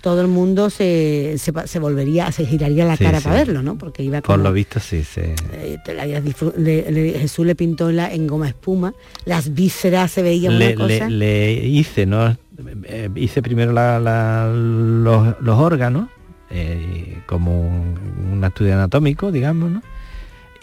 [0.05, 3.23] Todo el mundo se, se, se volvería, se giraría la Sí, cara sí.
[3.23, 3.75] para verlo, ¿no?
[3.75, 5.21] Porque iba Por lo visto sí, sí.
[5.51, 5.77] eh,
[6.57, 8.93] le- le- Jesús le pintó la, en goma espuma,
[9.25, 11.09] las vísceras se veían Le, una cosa.
[11.09, 12.37] le- hice, ¿no?
[12.83, 16.07] Eh, hice primero la- la- los, los órganos,
[16.51, 17.97] eh, como un,
[18.33, 19.81] un estudio anatómico, digamos, ¿no?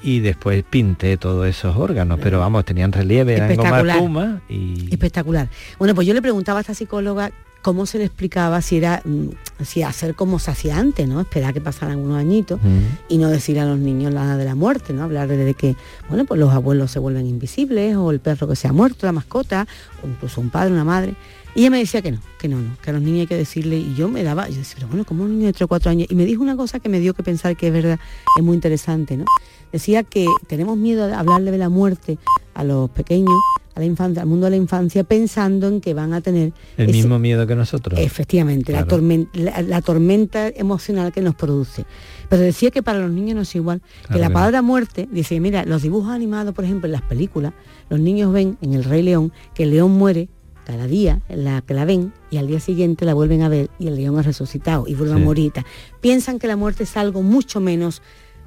[0.04, 5.48] Y después pinté todos esos órganos, pero vamos, tenían relieve, eran goma espuma y Espectacular.
[5.80, 9.28] Bueno, pues yo le preguntaba a esta psicóloga cómo se le explicaba si era mm,
[9.64, 11.20] si hacer como se hacía antes, ¿no?
[11.20, 12.60] Esperar que pasaran unos añitos
[13.08, 15.04] y no decir a los niños nada de la muerte, ¿no?
[15.04, 15.76] Hablar de que,
[16.08, 19.12] bueno, pues los abuelos se vuelven invisibles, o el perro que se ha muerto, la
[19.12, 19.66] mascota,
[20.02, 21.14] o incluso un padre, una madre.
[21.54, 23.36] Y ella me decía que no, que no, no, que a los niños hay que
[23.36, 25.68] decirle, y yo me daba, yo decía, pero bueno, como un niño de 3 o
[25.68, 28.00] 4 años, y me dijo una cosa que me dio que pensar que es verdad,
[28.36, 29.26] es muy interesante, ¿no?
[29.70, 32.18] Decía que tenemos miedo de hablarle de la muerte
[32.54, 33.38] a los pequeños,
[33.74, 36.84] a la infancia, al mundo de la infancia, pensando en que van a tener el
[36.90, 37.98] ese- mismo miedo que nosotros.
[37.98, 39.02] Efectivamente, la, Claro.
[39.02, 41.84] tormen- la- la tormenta emocional que nos produce.
[42.28, 43.82] Pero decía que para los niños no es igual.
[44.12, 44.34] que la no.
[44.34, 47.52] palabra muerte, dice, mira, los dibujos animados, por ejemplo, en las películas,
[47.88, 50.28] los niños ven en El Rey León que el león muere
[50.64, 53.88] cada día, la que la ven, y al día siguiente la vuelven a ver y
[53.88, 55.20] el león ha resucitado y vuelve Sí.
[55.20, 55.52] a morir.
[56.00, 58.00] Piensan que la muerte es algo mucho menos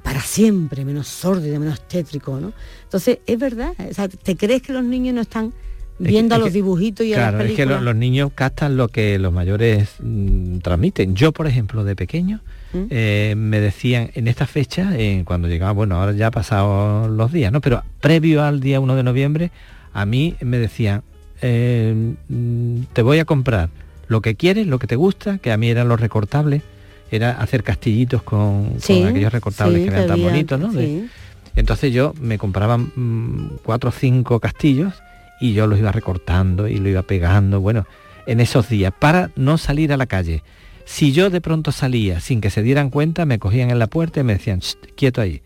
[0.06, 2.52] para siempre, menos sórdido, menos tétrico, ¿no?
[2.84, 5.56] Entonces, es verdad, o sea, ¿te crees que los niños no están que-
[5.98, 7.82] viendo a los dibujitos y a Claro, las es que películas?
[7.82, 11.16] lo- los niños captan lo que los mayores mm, transmiten.
[11.16, 12.40] Yo, por ejemplo, de pequeño,
[12.72, 12.84] ¿Mm?
[12.88, 17.32] eh, me decían en esta fecha, eh, cuando llegaba, bueno, ahora ya ha pasado los
[17.32, 17.60] días, ¿no?
[17.60, 19.50] Pero previo al día 1 de noviembre,
[19.92, 21.02] a mí me decían,
[21.42, 23.70] eh, mm, te voy a comprar
[24.06, 26.62] lo que quieres, lo que te gusta, que a mí eran los recortables,
[27.10, 30.72] era hacer castillitos con, aquellos recortables sí, que eran tan bonitos, ¿no?
[30.72, 31.08] Sí.
[31.54, 34.94] entonces yo me compraba mm, cuatro o cinco castillos
[35.40, 37.86] y yo los iba recortando y lo iba pegando, bueno,
[38.26, 40.42] en esos días, para no salir a la calle.
[40.84, 44.20] Si yo de pronto salía sin que se dieran cuenta, me cogían en la puerta
[44.20, 45.42] y me decían, "Shh, quieto ahí.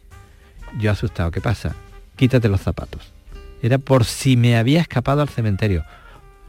[0.78, 1.74] Yo asustado, ¿qué pasa?
[2.16, 3.12] Quítate los zapatos.
[3.62, 5.84] Era por si me había escapado al cementerio.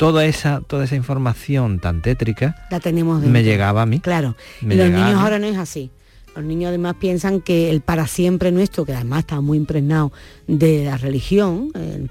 [0.01, 3.99] Toda esa, toda esa información tan tétrica La tenemos me llegaba a mí.
[3.99, 4.35] Claro.
[4.61, 5.91] Me y los niños ahora no es así.
[6.35, 10.11] Los niños además piensan que el para siempre nuestro, que además está muy impregnado
[10.47, 12.07] de la religión, eh,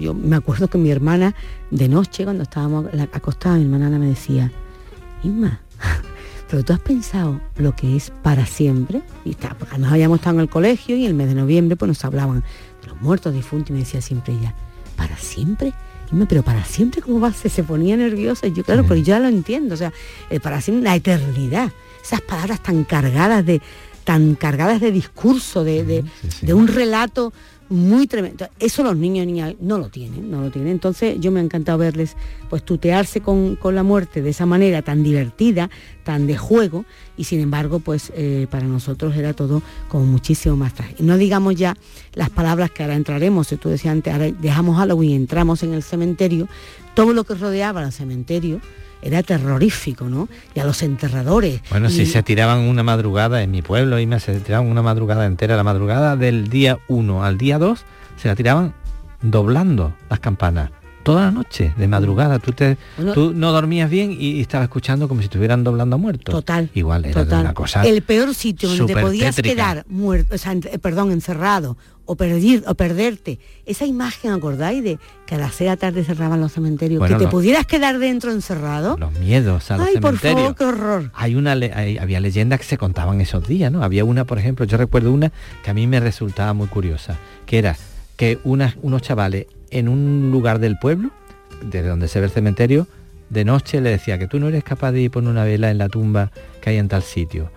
[0.00, 1.34] yo me acuerdo que mi hermana
[1.70, 4.50] de noche, cuando estábamos acostadas, mi hermana Ana me decía,
[5.22, 5.60] Isma,
[6.48, 10.36] pero tú has pensado lo que es para siempre, y está, porque además habíamos estado
[10.36, 12.44] en el colegio y el mes de noviembre pues nos hablaban
[12.80, 14.54] de los muertos difuntos y me decía siempre ella,
[14.96, 15.74] ¿para siempre?
[16.28, 17.50] Pero para siempre cómo va a ser?
[17.50, 19.92] Se ponía nerviosa y yo, claro, pero yo ya lo entiendo, o sea,
[20.30, 23.60] el para siempre, la eternidad, esas palabras tan cargadas de,
[24.04, 26.04] tan cargadas de discurso, de, de-
[26.42, 27.32] de un relato
[27.68, 28.46] muy tremendo.
[28.60, 30.70] Eso los niños y niñas no lo tienen, no lo tienen.
[30.70, 32.14] Entonces yo me ha encantado verles
[32.48, 35.68] pues tutearse con, con la muerte de esa manera tan divertida,
[36.04, 36.84] tan de juego,
[37.16, 41.02] y sin embargo, pues eh, para nosotros era todo como muchísimo más trágico.
[41.02, 41.76] No digamos ya
[42.16, 45.72] las palabras que ahora entraremos, si tú decías antes, ahora dejamos Halloween y entramos en
[45.74, 46.48] el cementerio,
[46.94, 48.60] todo lo que rodeaba el cementerio
[49.02, 50.28] era terrorífico, ¿no?
[50.54, 51.60] Y a los enterradores.
[51.70, 54.82] Bueno, y- si se tiraban una madrugada en mi pueblo, y me se tiraban una
[54.82, 57.84] madrugada entera, la madrugada del día 1 al día 2,
[58.16, 58.74] se la tiraban
[59.22, 60.70] doblando las campanas.
[61.02, 64.64] Toda la noche, de madrugada, tú, te, Bueno, tú no dormías bien y, y estabas
[64.64, 66.34] escuchando como si estuvieran doblando a muertos.
[66.34, 66.68] Total.
[66.74, 67.40] Igual era Total.
[67.42, 67.82] una cosa.
[67.86, 69.54] el peor sitio donde te podías tétrica.
[69.54, 73.38] quedar muerto, o sea, en- perdón, encerrado o perdir o perderte.
[73.66, 74.82] Esa imagen, ¿acordáis?
[74.82, 77.66] De que a las seis de la tarde cerraban los cementerios, Bueno, que te pudieras
[77.66, 78.96] quedar dentro encerrado.
[78.98, 80.40] Los miedos a los Ay, por cementerios.
[80.40, 81.10] favor, qué horror.
[81.14, 83.82] Hay una le- hay- había leyendas que se contaban esos días, ¿no?
[83.82, 87.58] Había una, por ejemplo, yo recuerdo una que a mí me resultaba muy curiosa, que
[87.58, 87.76] era
[88.16, 91.10] que unas- unos chavales en un lugar del pueblo,
[91.62, 92.86] desde donde se ve el cementerio,
[93.30, 95.78] de noche le decía que tú no eres capaz de ir poner una vela en
[95.78, 97.50] la tumba que hay en tal sitio,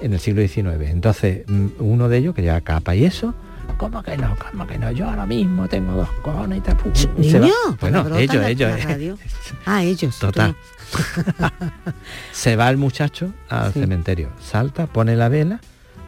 [0.00, 0.90] en el siglo XIX.
[0.90, 3.34] Entonces, mm, uno de ellos, que lleva capa y eso,
[3.78, 4.36] ¿cómo que no?
[4.50, 4.90] ¿Cómo que no?
[4.90, 6.72] Yo ahora mismo tengo dos cojones y te
[7.22, 7.46] y se va.
[7.46, 8.70] Niño, Bueno, ellos, la- ellos.
[8.78, 9.18] la radio.
[9.64, 10.18] Ah, ellos.
[10.20, 10.54] Total.
[12.32, 15.60] se va el muchacho al cementerio, salta, pone la vela,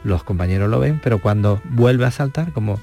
[0.04, 2.78] los compañeros lo ven, pero cuando vuelve a saltar, como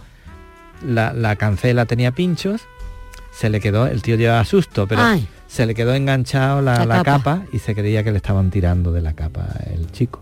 [0.86, 2.62] la, la cancela tenía pinchos,
[3.32, 5.28] se le quedó, el tío llevaba susto, pero Ay.
[5.48, 7.12] se le quedó enganchado la, La la capa.
[7.38, 7.42] capa.
[7.54, 10.22] y se creía que le estaban tirando de la capa el chico.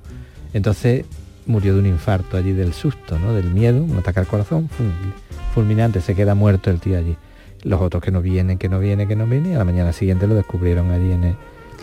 [0.53, 1.05] Entonces
[1.45, 3.33] murió de un infarto allí del susto, ¿no?
[3.33, 7.15] Del miedo, un ataque al corazón, ful- fulminante, se queda muerto el tío allí.
[7.63, 9.93] Los otros que no vienen, que no vienen, que no vienen, y a la mañana
[9.93, 11.35] siguiente lo descubrieron allí en el,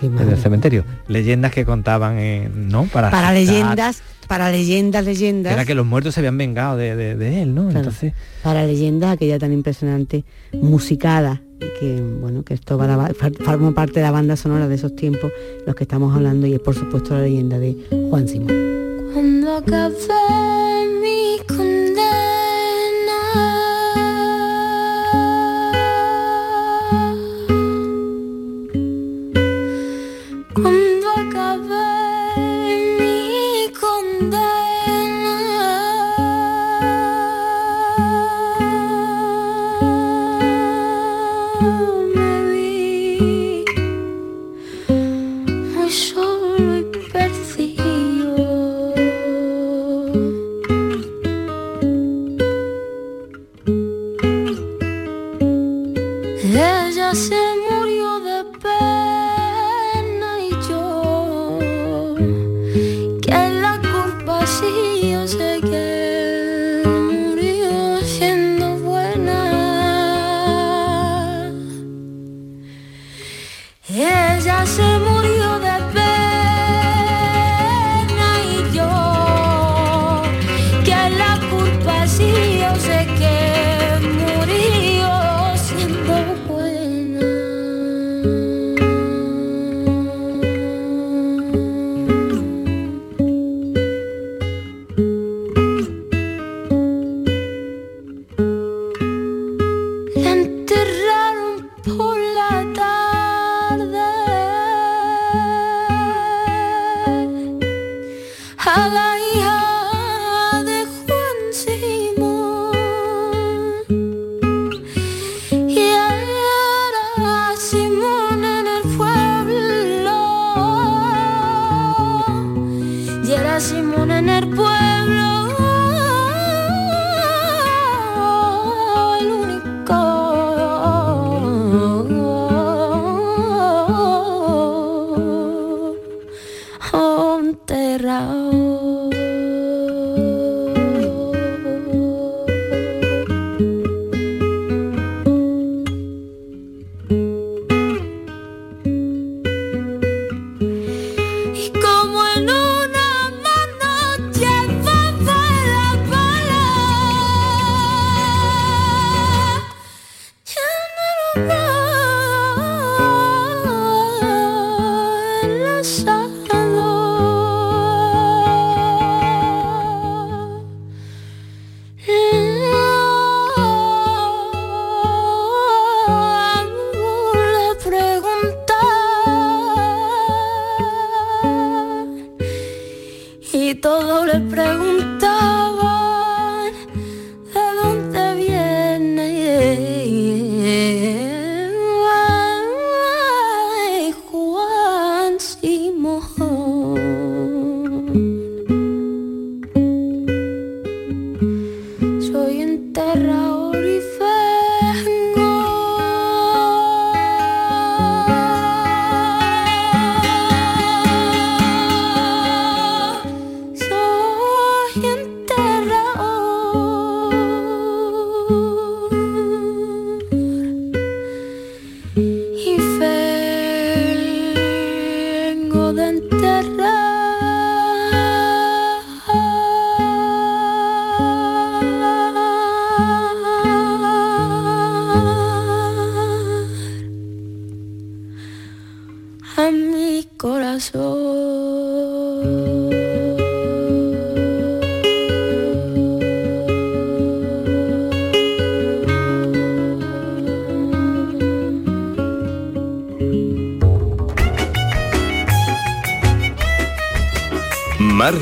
[0.03, 0.85] en cementerio.
[1.09, 2.85] Leyendas que contaban, eh, ¿no?
[2.85, 5.53] Para, leyendas, para leyendas, leyendas.
[5.55, 7.63] Era que los muertos se habían vengado de, de- de él, ¿no?
[7.65, 7.79] Claro.
[7.79, 12.79] Entonces, para leyendas aquella tan impresionante, musicada, y que bueno, que esto
[13.45, 15.31] forma parte de la banda sonora de esos tiempos,
[15.67, 17.77] los que estamos hablando, y es por supuesto la leyenda de
[18.11, 18.80] Juan Simón.
[19.13, 19.91] Cuando acabé.
[19.91, 20.60] mi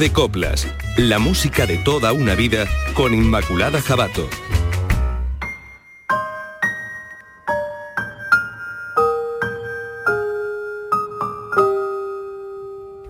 [0.08, 4.26] de Coplas, la música de toda una vida con Inmaculada Jabato.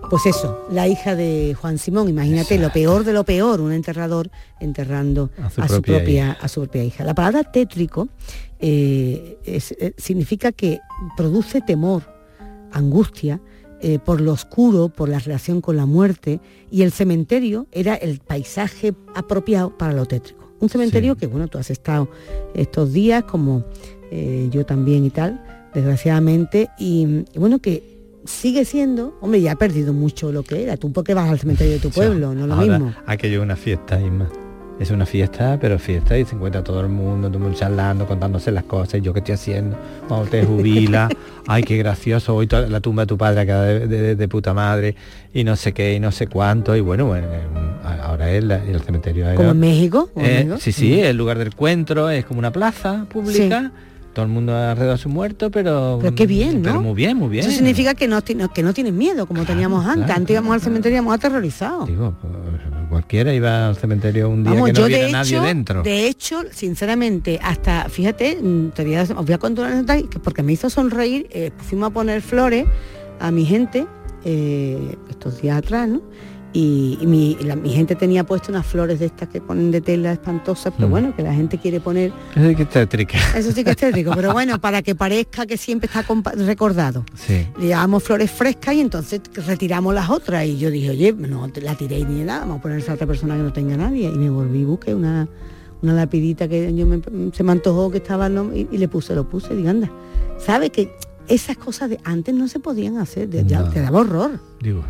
[0.09, 4.31] Pues eso, la hija de Juan Simón, imagínate lo peor de lo peor, un enterrador
[4.59, 6.37] enterrando A su a su, propia hija.
[6.41, 7.03] a su propia hija.
[7.03, 8.07] La palabra tétrico
[8.59, 10.79] eh, es- eh, significa que
[11.15, 12.01] produce temor,
[12.71, 13.39] angustia,
[13.81, 16.39] eh, por lo oscuro, por la relación con la muerte,
[16.71, 20.51] y el cementerio era el paisaje apropiado para lo tétrico.
[20.59, 22.09] Un cementerio que, bueno, tú has estado
[22.53, 23.63] estos días, como
[24.11, 25.41] eh, yo también y tal,
[25.73, 30.77] desgraciadamente, y, y bueno, que sigue siendo, hombre, ya ha perdido mucho lo que era.
[30.77, 32.93] Tú porque vas al cementerio de tu pueblo, no lo Ahora, mismo.
[33.05, 34.29] Aquello es una fiesta, Isma.
[34.79, 38.07] Es una fiesta, pero fiesta y se encuentra todo el mundo, todo el mundo charlando,
[38.07, 39.77] contándose las cosas, yo qué estoy haciendo,
[40.07, 41.09] cuando te jubila,
[41.47, 44.53] ay qué gracioso, hoy toda la tumba de tu padre queda de, de- de puta
[44.53, 44.95] madre,
[45.33, 47.41] y no sé qué, y no sé cuánto, y bueno, bueno, eh,
[48.01, 49.25] ahora es la- el cementerio.
[49.35, 50.11] Como en México.
[50.15, 50.57] Eh, México.
[50.59, 53.71] sí, sí, el lugar del encuentro es como una plaza pública,
[54.13, 55.99] todo el mundo alrededor de su muerto, pero...
[56.01, 56.63] Pero qué bien, ¿no?
[56.63, 57.45] Pero muy bien, muy bien.
[57.45, 60.05] Eso significa que no, que no tienes miedo, como teníamos antes.
[60.05, 61.87] claro, antes íbamos al cementerio y íbamos aterrorizados.
[61.87, 62.33] Digo, pues,
[62.89, 65.83] cualquiera iba al cementerio un día Vamos, que no yo hubiera de nadie hecho, dentro.
[65.83, 70.19] de hecho, sinceramente, hasta, fíjate, mm, te voy a- os voy a contar una que
[70.19, 72.65] porque me hizo sonreír, eh, fuimos a poner flores
[73.19, 73.85] a mi gente
[74.25, 76.01] eh, estos días atrás, ¿no?
[76.51, 79.81] Y, y mi, la- mi gente tenía puesto unas flores de estas que ponen de
[79.81, 80.91] tela espantosas, pero Mm.
[80.91, 83.17] bueno, que la gente quiere poner, Eso sí que es tétrica.
[83.37, 86.03] eso sí que es tétrico, pero bueno, para que parezca que siempre está
[86.35, 87.05] recordado.
[87.13, 87.45] Sí.
[87.59, 90.45] Le llevamos flores frescas y entonces retiramos las otras.
[90.47, 93.35] Y yo dije, oye, no la tiré ni nada, vamos a ponerse a otra persona
[93.37, 94.07] que no tenga nadie.
[94.09, 95.27] Y me volví busqué una,
[95.83, 98.55] una lapidita que yo me- se me antojó que estaba ¿no?
[98.55, 99.91] y, y le puse, lo puse, digo, anda,
[100.39, 100.91] ¿sabe que
[101.27, 103.29] esas cosas de antes no se podían hacer?
[103.29, 103.69] De- ya No.
[103.69, 104.39] te daba horror.
[104.59, 104.83] Digo,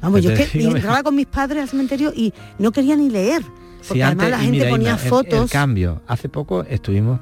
[0.00, 3.42] Vamos, yo Te que entraba con mis padres al cementerio y no quería ni leer.
[3.42, 5.42] Porque sí, además antes- la gente mira, ponía Inma, el- fotos.
[5.44, 6.02] El, cambio.
[6.06, 7.20] Hace poco estuvimos,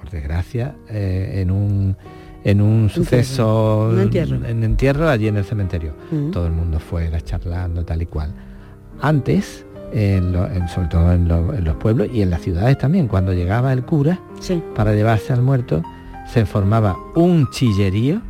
[0.00, 1.96] por desgracia, eh, en un
[2.44, 4.36] en un suceso, Un entierro.
[4.46, 5.94] en entierro allí en el cementerio.
[6.12, 6.30] Mm.
[6.30, 8.32] Todo el mundo fuera charlando, tal y cual.
[9.00, 12.78] Antes, en lo- en- sobre todo en, lo- en los pueblos y en las ciudades
[12.78, 14.62] también, cuando llegaba el cura Sí.
[14.76, 15.82] para llevarse al muerto,
[16.32, 18.22] se formaba un chillerío,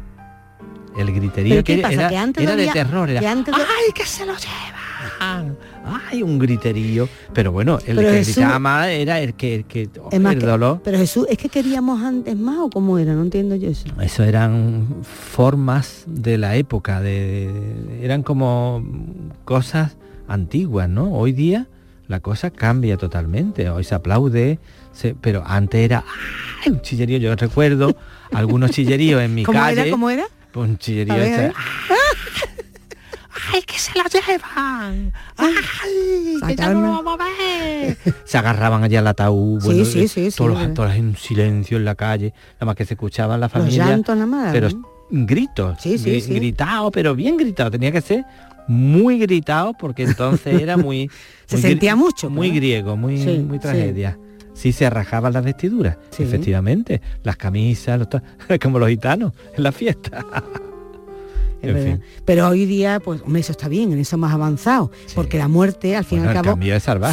[0.99, 3.61] el griterío ¿Pero qué que era, que antes era de terror, era que antes de-
[3.63, 5.57] ¡ay, que se lo llevan!
[6.11, 7.09] ¡Ay, un griterío!
[7.33, 10.23] Pero bueno, el Pero que Jesús- gritaba más era el que, el que oh, el
[10.39, 10.81] que- dolor.
[10.83, 13.87] pero Jesús, es que queríamos antes más o cómo era, no entiendo yo eso.
[14.01, 18.83] Eso eran formas de la época, de, eran como
[19.45, 19.97] cosas
[20.29, 21.13] antiguas, ¿no?
[21.13, 21.67] Hoy día
[22.09, 24.59] la cosa cambia totalmente, hoy se aplaude,
[24.93, 26.05] se- pero antes era
[26.65, 26.73] ¡ay!
[26.73, 27.97] un chillerío, yo recuerdo
[28.33, 29.83] algunos chilleríos en mi ¿Cómo calle.
[29.83, 29.91] era?
[29.91, 30.25] ¿Cómo era?
[30.57, 31.55] Pues un chillerío A ver, a este, ver.
[33.53, 35.13] ¡Ay, que se lo llevan!
[35.37, 35.55] ¡Ay,
[36.49, 37.97] que ya no lo vamos a ver!
[38.25, 41.85] Se agarraban allá al ataúd, bueno, sí, sí, sí, todos, los- todos en silencio en
[41.85, 43.87] la calle, nada más que se escuchaban la Los familia.
[43.87, 44.89] llantos nada más, Pero ¿no?
[45.11, 48.25] gritos, Sí, sí, gritado, pero bien gritado, tenía que ser
[48.69, 51.09] muy gritado porque entonces era muy...
[51.47, 54.19] Se muy sentía mucho, Muy griego, muy, muy tragedia.
[54.57, 58.09] Sí se rajaban las vestiduras, efectivamente, las camisas, los
[58.63, 60.25] como los gitanos en la fiesta.
[61.63, 62.03] En fin.
[62.25, 66.05] Pero hoy día, pues, eso está bien, en eso más avanzado, porque la muerte, al
[66.05, 66.59] fin y al cabo,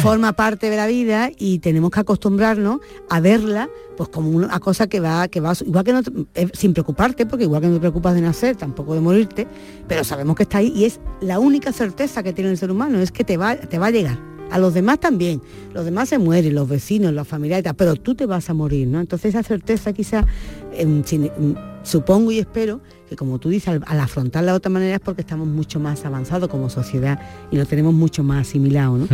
[0.00, 4.86] forma parte de la vida y tenemos que acostumbrarnos a verla, pues, como una cosa
[4.86, 6.00] que va, que va, igual que no,
[6.34, 9.48] eh, sin preocuparte, porque igual que no te preocupas de nacer, tampoco de morirte,
[9.88, 13.00] pero sabemos que está ahí y es la única certeza que tiene el ser humano,
[13.00, 14.33] es que te va, te va a llegar.
[14.54, 15.42] A los demás también,
[15.72, 19.00] los demás se mueren, los vecinos, los familiares, pero tú te vas a morir, ¿no?
[19.00, 20.24] Entonces esa certeza quizá,
[20.72, 24.70] em, sin- em, supongo y espero que como tú dices, al, al afrontarla de otra
[24.70, 28.96] manera es porque estamos mucho más avanzados como sociedad y lo tenemos mucho más asimilado,
[28.96, 29.08] ¿no?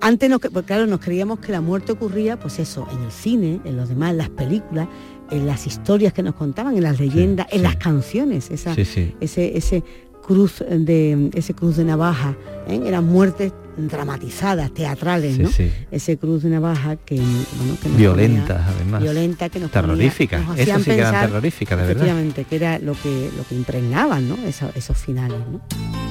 [0.00, 3.60] Antes, nos, pues claro, nos creíamos que la muerte ocurría, pues eso, en el cine,
[3.64, 4.88] en los demás, en las películas,
[5.30, 9.14] en las historias que nos contaban, en las leyendas, en las canciones, esa, sí.
[9.20, 9.84] ese, ese
[10.22, 12.36] cruz de ese cruz de navaja,
[12.68, 12.80] ¿eh?
[12.84, 15.50] eran muertes dramatizadas, teatrales, Sí, ¿no?
[15.50, 15.72] sí.
[15.90, 19.02] Ese cruz de navaja que, bueno, que nos Violentas, ponía- además.
[19.02, 20.40] violenta que nos ponía- Terroríficas.
[20.46, 21.90] nos Esas hacían sí que eran terroríficas, de verdad.
[22.02, 24.36] efectivamente, que era lo que lo que impregnaban, ¿no?
[24.46, 25.60] Esa- esos finales, ¿no?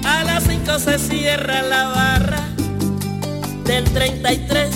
[0.07, 2.41] A las 5 se cierra la barra
[3.65, 4.75] del 33.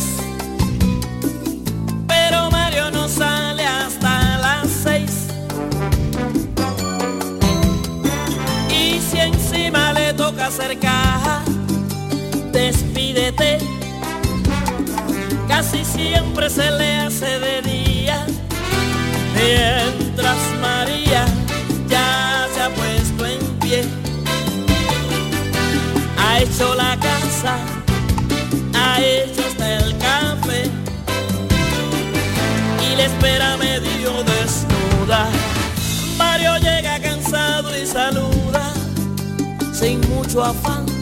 [2.08, 5.20] Pero Mario no sale hasta las 6.
[10.16, 11.42] toca cerca,
[12.54, 13.58] despídete.
[15.47, 18.26] Casi siempre se le hace de día,
[19.36, 21.26] mientras María
[21.89, 23.84] ya se ha puesto en pie.
[26.18, 27.58] Ha hecho la casa,
[28.74, 30.64] ha hecho hasta el café
[32.88, 35.28] y le espera medio desnuda.
[36.18, 38.74] Mario llega cansado y saluda
[39.74, 40.93] sin mucho afán.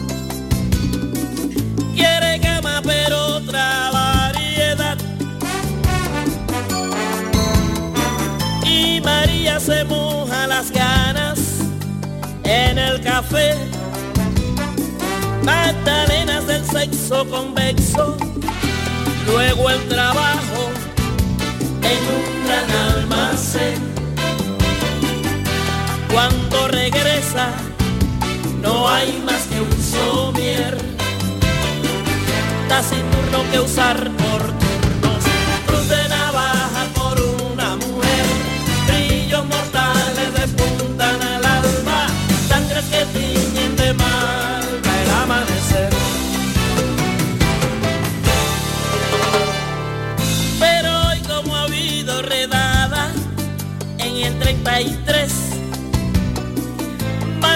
[9.64, 11.38] Se moja las ganas
[12.42, 13.54] en el café.
[15.44, 18.16] Magdalenas del sexo convexo.
[19.26, 20.70] Luego el trabajo
[21.82, 23.78] en un gran almacén.
[26.12, 27.48] Cuando regresa,
[28.60, 30.76] no hay más que un somier.
[32.68, 34.51] Taciturno que usar por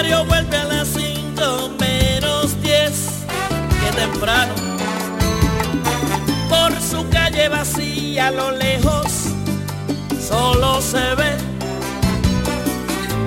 [0.07, 2.91] Mario vuelve a las 5 menos 10
[3.81, 4.53] que temprano.
[6.47, 9.05] Por su calle vacía a lo lejos
[10.25, 11.35] solo se ve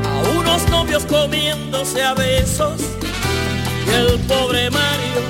[0.07, 2.81] a unos novios comiéndose a besos.
[3.87, 5.21] Y el pobre Mario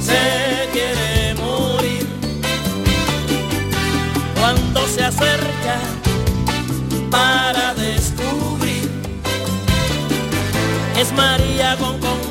[0.00, 2.06] se quiere morir.
[4.38, 5.80] Cuando se acerca
[7.10, 8.55] para descubrir
[10.98, 12.25] es María con compañía.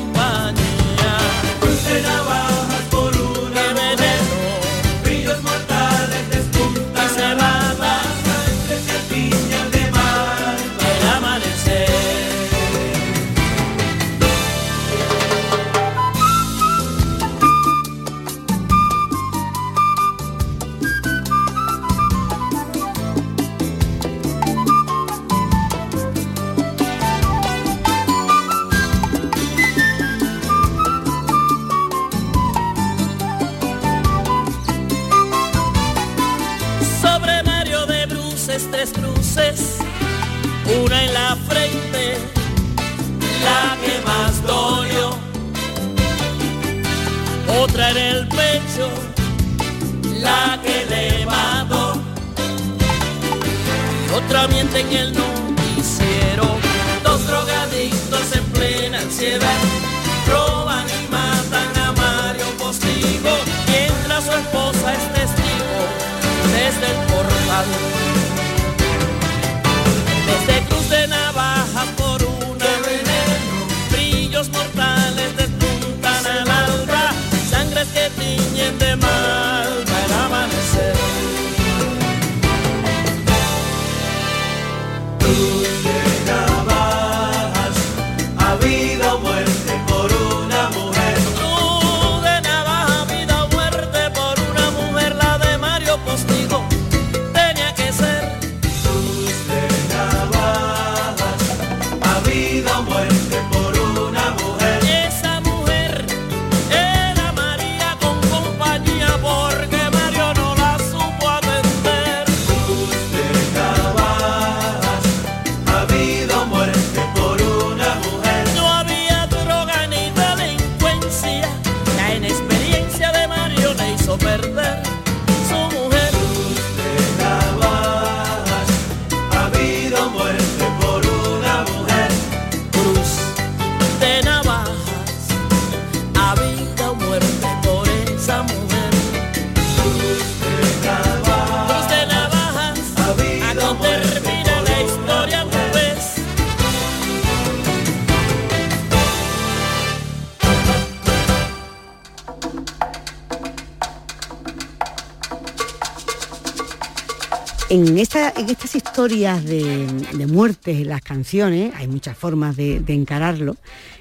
[157.96, 162.80] En, esta, en estas historias de, de muertes en las canciones, hay muchas formas de,
[162.80, 163.56] de encararlo,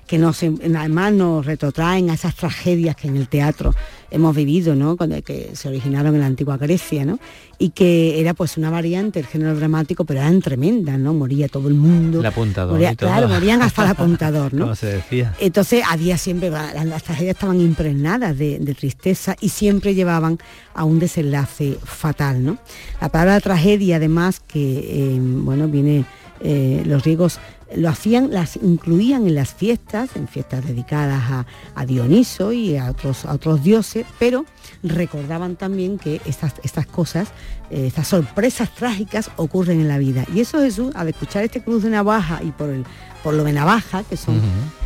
[0.05, 3.73] que nos, además nos retrotraen a esas tragedias que en el teatro
[4.15, 4.97] hemos vivido, ¿no?
[4.97, 7.19] Cuando, que se originaron en la antigua Grecia, ¿no?
[7.59, 11.13] Y que era pues una variante del género dramático, pero eran tremendas, ¿no?
[11.13, 12.21] Moría todo el mundo.
[12.21, 12.73] El apuntador.
[12.73, 13.09] Moría- y todo.
[13.09, 14.63] claro, morían hasta el apuntador, ¿no?
[14.65, 15.35] Como se decía.
[15.39, 20.39] Entonces había siempre, las, las tragedias estaban impregnadas de, de tristeza y siempre llevaban
[20.73, 22.57] a un desenlace fatal, ¿no?
[23.01, 24.79] La palabra tragedia, además, que
[25.15, 26.05] eh, bueno, viene,
[26.41, 27.39] eh, los griegos
[27.73, 32.91] lo hacían, las incluían en las fiestas, en fiestas dedicadas a, a Dioniso y a
[32.91, 34.45] otros, a otros dioses, pero
[34.83, 37.29] recordaban también que estas, estas cosas,
[37.71, 40.25] eh, estas sorpresas trágicas ocurren en la vida.
[40.33, 42.85] Y eso Jesús, al escuchar este cruz de navaja y por, el,
[43.23, 44.39] por lo de navaja, que son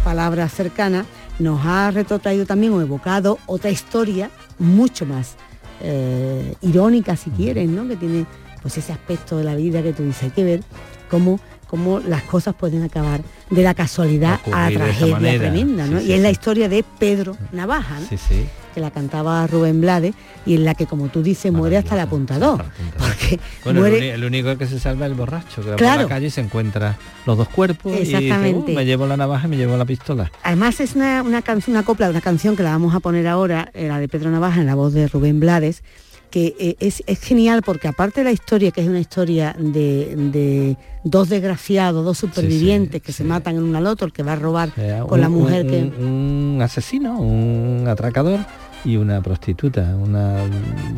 [0.03, 1.05] palabras cercanas,
[1.39, 5.36] nos ha retrotraído también o evocado otra historia mucho más
[5.82, 7.88] eh, irónica, si quieren, ¿no?
[7.88, 8.25] Que tiene
[8.61, 10.63] pues ese aspecto de la vida que tú dices, hay que ver
[11.09, 11.39] cómo,
[11.70, 15.99] cómo las cosas pueden acabar de la casualidad a Ocurrir esa tragedia tremenda, ¿no?
[15.99, 18.07] Sí, y es la historia de Pedro Navaja, ¿no?
[18.07, 18.45] Sí, sí.
[18.74, 20.13] que la cantaba Rubén Blades
[20.45, 22.65] y en la que, como tú dices, muere hasta el apuntador.
[22.97, 25.78] Porque Bueno, el, muere- el único que se salva es el borracho, que va por
[25.78, 26.01] Claro.
[26.03, 26.95] la calle y se encuentra
[27.26, 28.72] los dos cuerpos y dice, Exactamente.
[28.72, 30.32] "Uh, me llevo la navaja y me llevo la pistola.
[30.43, 33.88] Además es una, una una copla, una canción que la vamos a poner ahora, eh,
[33.88, 35.82] la de Pedro Navaja en la voz de Rubén Blades,
[36.30, 40.13] que eh, es, es genial porque aparte de la historia, que es una historia de,
[40.32, 44.36] de dos desgraciados, dos supervivientes que se matan en un loto, el que va a
[44.36, 46.03] robar Eh, con la mujer un- que...
[46.03, 48.39] un asesino, un atracador
[48.86, 50.38] y una prostituta, una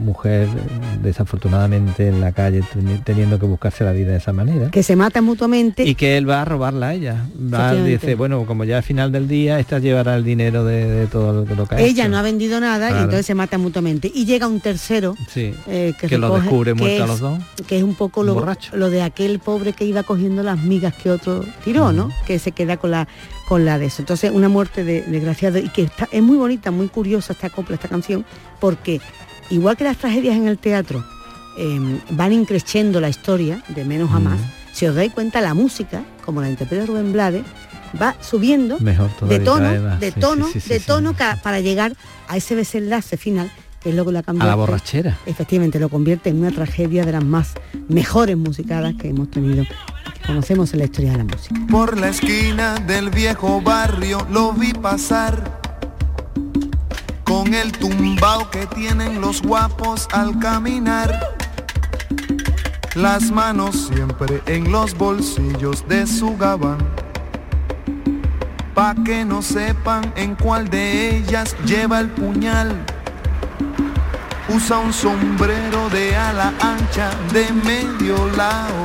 [0.03, 0.47] mujer
[1.01, 4.69] desafortunadamente en la calle teni- teniendo que buscarse la vida de esa manera.
[4.69, 7.25] que se matan mutuamente Y que él va a robarla a ella.
[7.53, 11.07] Va, dice, bueno, como ya al final del día, esta llevará el dinero de, de
[11.07, 12.11] todo lo que, ha ella hecho.
[12.11, 15.93] no ha vendido nada y entonces se matan mutuamente y llega un tercero Sí, eh,
[15.99, 17.39] que, que lo descubre muerto a es- los dos.
[17.67, 18.75] que es un poco Un lo, borracho.
[18.75, 22.09] lo de aquel pobre que iba cogiendo las migas que otro tiró, ¿no?
[22.25, 23.07] Que se queda con la
[23.51, 24.01] con la de eso.
[24.01, 27.75] Entonces, una muerte de desgraciado y que está, es muy bonita, muy curiosa esta copla,
[27.75, 28.23] esta canción,
[28.61, 29.01] porque
[29.49, 31.03] igual que las tragedias en el teatro
[31.57, 34.39] eh, van increciendo la historia de menos a más,
[34.71, 37.43] si os dais cuenta la música, como la interpreta Rubén Blades,
[38.01, 41.97] va subiendo Mejor de tono, de tono, sí, sí, de tono para llegar
[42.29, 44.45] a ese desenlace final, que es lo que la A cambia.
[44.47, 45.17] la borrachera.
[45.25, 47.53] Efectivamente, lo convierte en una tragedia de las más
[47.89, 51.55] mejores musicadas que hemos tenido, que conocemos en la historia de la música.
[51.69, 55.59] Por la esquina del viejo barrio lo vi pasar
[57.23, 61.35] con el tumbao que tienen los guapos al caminar.
[62.95, 66.77] Las manos siempre en los bolsillos de su gabán.
[68.75, 72.85] Pa' que no sepan en cuál de ellas lleva el puñal.
[74.53, 78.83] Usa un sombrero de ala ancha de medio lado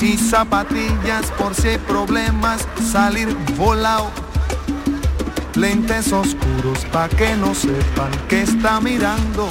[0.00, 4.10] y zapatillas por si hay problemas salir volado.
[5.54, 9.48] Lentes oscuros pa' que no sepan que está mirando.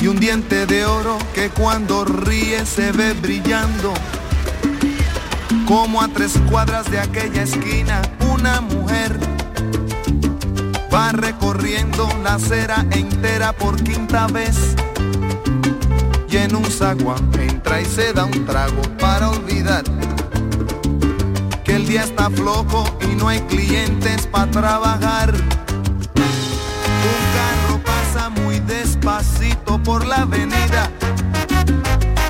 [0.00, 3.94] Y un diente de oro que cuando ríe se ve brillando.
[5.66, 9.16] Como a tres cuadras de aquella esquina, una mujer
[10.92, 14.74] va recorriendo la acera entera por quinta vez.
[16.28, 19.84] Y en un zaguán entra y se da un trago para olvidar
[21.64, 25.34] que el día está flojo y no hay clientes para trabajar.
[25.34, 30.90] Un carro pasa muy despacito por la avenida.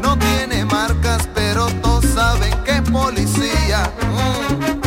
[0.02, 3.90] No tiene marcas, pero todos saben que es policía.
[4.02, 4.78] Mm.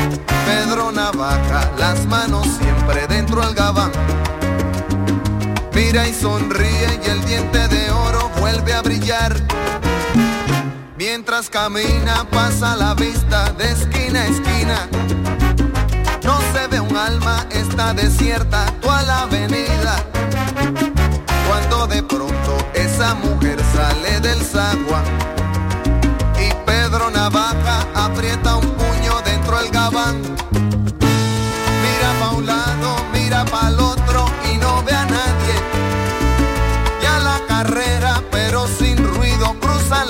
[0.45, 2.05] Pedro Navaja, las
[5.74, 9.34] Mira y sonríe y el diente de oro vuelve a brillar.
[10.97, 14.89] Mientras camina pasa la vista de esquina a esquina.
[16.24, 19.95] No se ve un alma, está desierta toda la avenida.
[21.47, 25.20] Cuando de pronto esa mujer sale del zaguán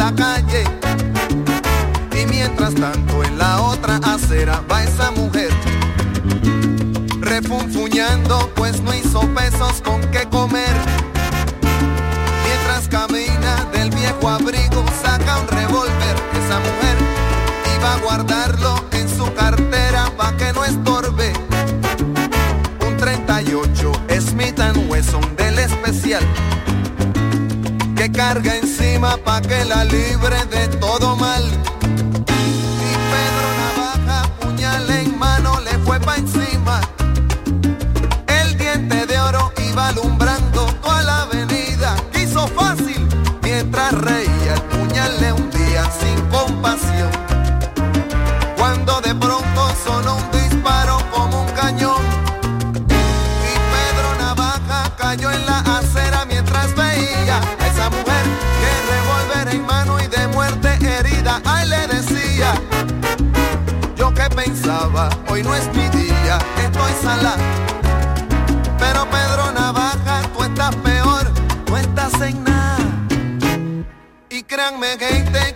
[0.09, 0.63] calle.
[2.19, 5.51] Y mientras tanto en la otra acera va esa mujer
[7.19, 10.75] refunfuñando pues no hizo pesos con qué comer.
[12.45, 16.97] Mientras camina del viejo abrigo saca un revólver esa mujer
[17.77, 21.00] iba a guardarlo en su cartera pa' que no estorbe.
[28.11, 31.43] carga encima pa' que la libre de todo mal.
[31.43, 36.81] Y Pedro Navaja, puñal en mano, le fue pa' encima.
[38.27, 43.07] El diente de oro iba alumbrando toda la avenida, quiso fácil,
[43.41, 47.20] mientras reía el puñal le hundía sin compasión.
[74.91, 75.50] Y créanme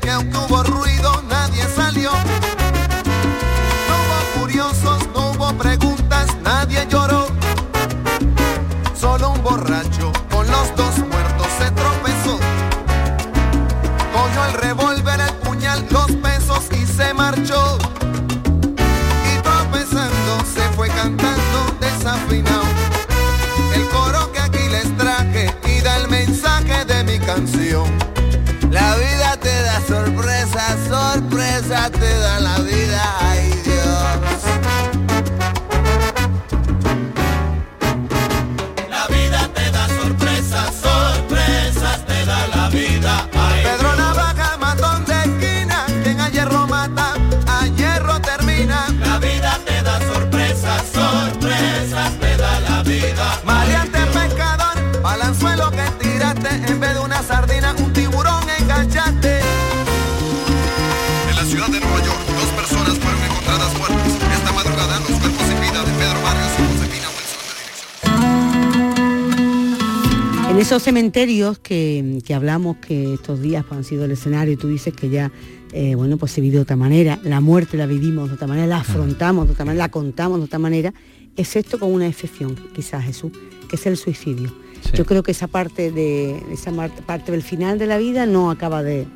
[70.55, 74.93] En esos cementerios que, que hablamos que estos días han sido el escenario, tú dices
[74.93, 75.29] que ya,
[75.73, 78.65] eh, bueno, pues se vive de otra manera, la muerte la vivimos de otra manera,
[78.65, 80.93] la afrontamos de otra manera, la contamos de otra manera,
[81.35, 83.33] excepto con una excepción, quizás Jesús,
[83.67, 84.49] que es el suicidio.
[84.93, 86.71] Yo creo que esa parte de esa
[87.05, 89.07] parte del final de la vida no acaba de,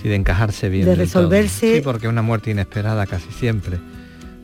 [0.00, 0.86] Sí, de encajarse bien.
[0.86, 1.74] De resolverse.
[1.74, 3.78] Sí, porque una muerte inesperada casi siempre,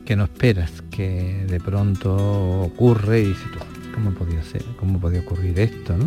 [0.05, 3.59] que no esperas, que de pronto ocurre y dices tú,
[3.95, 4.63] ¿cómo podía ser?
[4.79, 5.97] ¿Cómo podía ocurrir esto?
[5.97, 6.05] ¿no?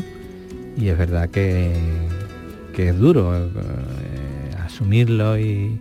[0.76, 1.72] Y es verdad que,
[2.74, 3.50] que es duro eh,
[4.64, 5.80] asumirlo y...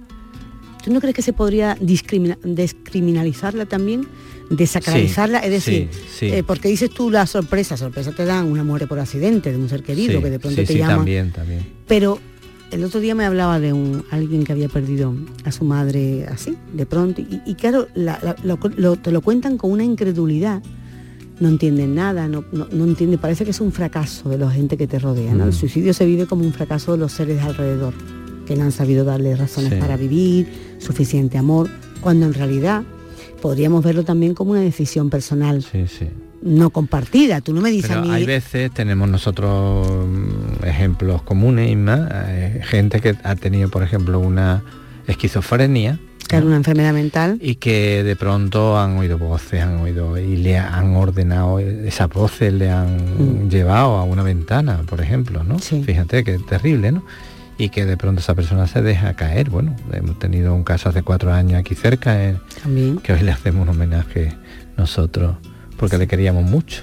[0.83, 4.07] ¿Tú no crees que se podría descriminalizarla también?
[4.51, 6.25] Desacralizarla, Sí, es decir, sí, sí.
[6.27, 9.67] eh, porque dices tú la sorpresa, sorpresa te dan una muerte por accidente de un
[9.67, 10.97] ser querido que de pronto te sí, llaman.
[10.97, 11.65] también, también.
[11.87, 12.19] Pero
[12.71, 16.55] el otro día me hablaba de un alguien que había perdido a su madre así,
[16.73, 20.61] de pronto, y, y claro, la- la- lo, lo- te lo cuentan con una incredulidad.
[21.39, 24.77] No entienden nada, no, no, no entienden, parece que es un fracaso de la gente
[24.77, 25.33] que te rodea.
[25.33, 25.45] ¿no?
[25.45, 27.93] El suicidio se vive como un fracaso de los seres alrededor,
[28.47, 29.79] que no han sabido darle razones Sí.
[29.79, 30.47] para vivir,
[30.79, 31.69] suficiente amor,
[32.01, 32.83] cuando en realidad
[33.41, 36.07] podríamos verlo también como una decisión personal Sí, sí.
[36.41, 37.41] no compartida.
[37.41, 38.11] Tú no me dices Pero a mí.
[38.11, 44.19] hay veces, tenemos nosotros mm, ejemplos comunes, Inma, eh, gente que ha tenido, por ejemplo,
[44.19, 44.63] una
[45.07, 47.37] esquizofrenia Claro, una enfermedad mental.
[47.41, 52.51] y que de pronto han oído voces, han oído y le han ordenado, esas voces
[52.53, 53.49] le han Mm.
[53.49, 55.59] llevado a una ventana, por ejemplo, ¿no?
[55.59, 57.03] Fíjate que es terrible, ¿no?
[57.57, 59.49] Y que de pronto esa persona se deja caer.
[59.49, 62.97] Bueno, hemos tenido un caso hace cuatro años aquí cerca, eh, También.
[62.97, 64.33] que hoy le hacemos un homenaje
[64.77, 65.35] nosotros,
[65.77, 66.81] porque le queríamos mucho.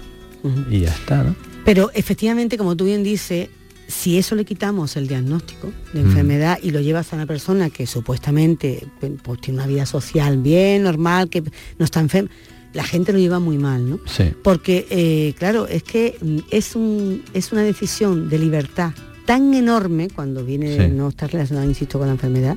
[0.70, 1.34] Y ya está, ¿no?
[1.64, 3.48] Pero efectivamente, como tú bien dices,
[3.88, 6.06] si eso le quitamos el diagnóstico de Mm.
[6.06, 10.38] enfermedad y lo llevas a una persona que supuestamente pe- pues, tiene una vida social
[10.38, 11.42] bien, normal, que
[11.78, 12.30] no está enferma,
[12.72, 14.00] la gente lo lleva muy mal, ¿no?
[14.06, 14.24] Sí.
[14.42, 18.92] Porque, eh, claro, es que mm, es, un, es una decisión de libertad
[19.26, 20.92] tan enorme cuando viene Sí.
[20.92, 22.56] no estar relacionado, insisto, con la enfermedad,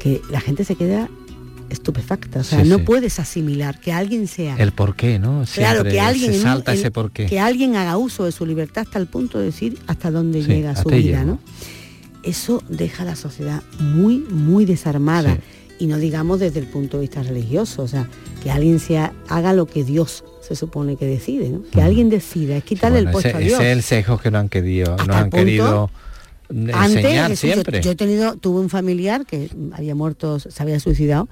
[0.00, 1.08] que la gente se queda
[1.70, 2.40] estupefacta.
[2.40, 2.82] O sea, Sí, no sí.
[2.84, 5.44] puedes asimilar que alguien sea El por qué, ¿no?
[5.54, 7.26] Claro, Siempre que alguien, se salta en- ese por qué.
[7.26, 10.48] que alguien haga uso de su libertad hasta el punto de decir hasta dónde Sí,
[10.48, 11.32] llega su vida, llego.
[11.32, 11.38] ¿no?
[12.22, 15.38] Eso deja a la sociedad muy, muy desarmada.
[15.80, 18.08] Y no digamos desde el punto de vista religioso, o sea,
[18.42, 21.62] que alguien sea, haga lo que Dios se supone que decide, ¿no?
[21.70, 23.52] Que alguien decida, es quitarle Bueno, el puesto ese, a Dios.
[23.60, 25.90] ese es el sesgo que nos han querido, el han punto- querido
[26.50, 27.80] enseñar Jesús, yo- siempre.
[27.82, 31.28] Yo, he tenido, tuve un familiar que había muerto, se había suicidado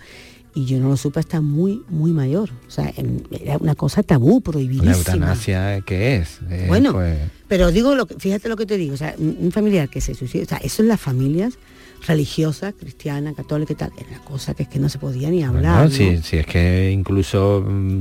[0.54, 2.50] y yo no lo supe hasta muy, muy mayor.
[2.66, 2.92] O sea,
[3.30, 4.92] era una cosa tabú, La prohibidísima.
[4.96, 6.40] eutanasia, ¿qué es?
[6.50, 9.52] Eh, Bueno, pues, Pero digo, lo que, fíjate lo que te digo, o sea, un
[9.52, 11.58] familiar que se suicida, o sea, eso en las familias
[12.06, 15.42] religiosas, cristianas, católicas y tal, era una cosa que es que no se podía ni
[15.42, 15.76] hablar.
[15.78, 15.90] no, ¿no?
[15.90, 18.00] si, si es que incluso mm,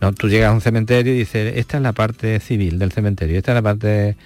[0.00, 3.38] no, tú llegas a un cementerio y dices, esta es la parte civil del cementerio,
[3.38, 4.16] esta es la parte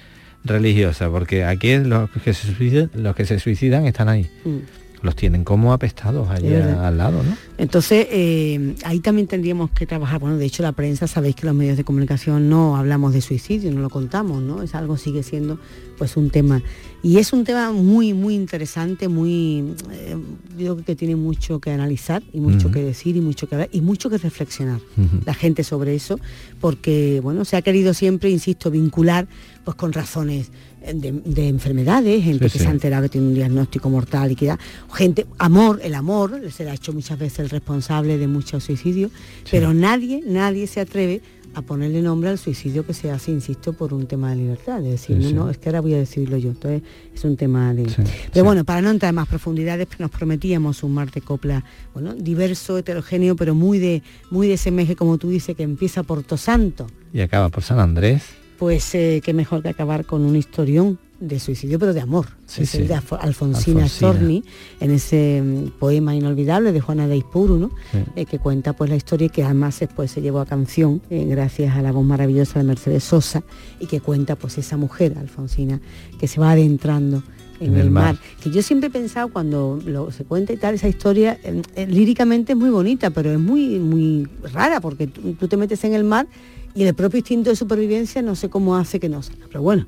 [0.45, 4.30] religiosa, porque aquí los que se suicidan, los que se suicidan están ahí.
[4.45, 4.59] Mm.
[5.03, 7.36] Los tienen como apestados allí al lado, ¿no?
[7.59, 10.20] Entonces, eh, ahí también tendríamos que trabajar.
[10.20, 13.72] Bueno, de hecho, la prensa, sabéis que los medios de comunicación no hablamos de suicidio,
[13.72, 14.62] no lo contamos, ¿no?
[14.62, 15.59] Es algo, sigue siendo
[15.98, 16.62] pues un tema.
[17.03, 20.16] Y es un tema muy, muy interesante, muy, eh,
[20.57, 23.80] digo que tiene mucho que analizar y mucho que decir y mucho que hablar y
[23.80, 24.80] mucho que reflexionar
[25.24, 26.18] la gente sobre eso,
[26.61, 29.26] porque bueno, se ha querido siempre, insisto, vincular
[29.64, 30.50] pues con razones
[30.95, 32.64] de, de enfermedades, gente Sí, que sí.
[32.64, 34.59] se ha enterado que tiene un diagnóstico mortal y que da,
[34.95, 39.11] gente, amor, el amor, se le ha hecho muchas veces el responsable de muchos suicidios,
[39.51, 41.20] pero nadie, nadie se atreve
[41.55, 44.93] a ponerle nombre al suicidio que se hace, insisto, por un tema de libertad, de
[44.93, 45.35] decir, Sí, no, sí.
[45.35, 46.80] no, es que ahora voy a decidirlo yo, entonces
[47.14, 47.91] es un tema de...
[47.91, 47.97] Sí,
[48.33, 51.62] Pero bueno, para no entrar en más profundidades, nos prometíamos un mar de copla,
[51.93, 56.03] bueno, diverso, heterogéneo, pero muy de, muy de ese meje, como tú dices, que empieza
[56.03, 56.87] por Tosanto.
[57.12, 58.22] Y acaba por San Andrés.
[58.62, 62.28] Pues eh, qué mejor que acabar con un historión de suicidio, pero de amor.
[62.46, 62.78] Sí, es sí.
[62.78, 63.88] el de Alfo- Alfonsina, Alfonsina.
[63.88, 64.44] Storni,
[64.78, 67.70] en ese mm, poema inolvidable de Juana de Ispuru, ¿no?
[67.90, 67.98] Sí.
[68.14, 71.26] Eh, que cuenta pues la historia y que además después se llevó a canción eh,
[71.28, 73.42] gracias a la voz maravillosa de Mercedes Sosa
[73.80, 75.80] y que cuenta pues esa mujer, Alfonsina,
[76.20, 77.24] que se va adentrando
[77.58, 78.16] en, el, mar.
[78.40, 81.86] Que yo siempre he pensado cuando lo, se cuenta y tal, esa historia eh, eh,
[81.88, 85.94] líricamente es muy bonita, pero es muy, muy rara porque tú, tú te metes en
[85.94, 86.28] el mar
[86.75, 89.47] y el propio instinto de supervivencia no sé cómo hace que no salga.
[89.49, 89.87] Pero bueno,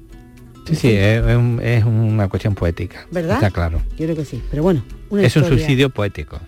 [0.67, 3.07] Sí, sí, es, es un- es una cuestión poética.
[3.11, 3.35] ¿verdad?
[3.37, 3.83] Está claro.
[3.99, 4.43] Yo creo que sí.
[4.51, 6.41] Pero bueno, una es un suicidio poético.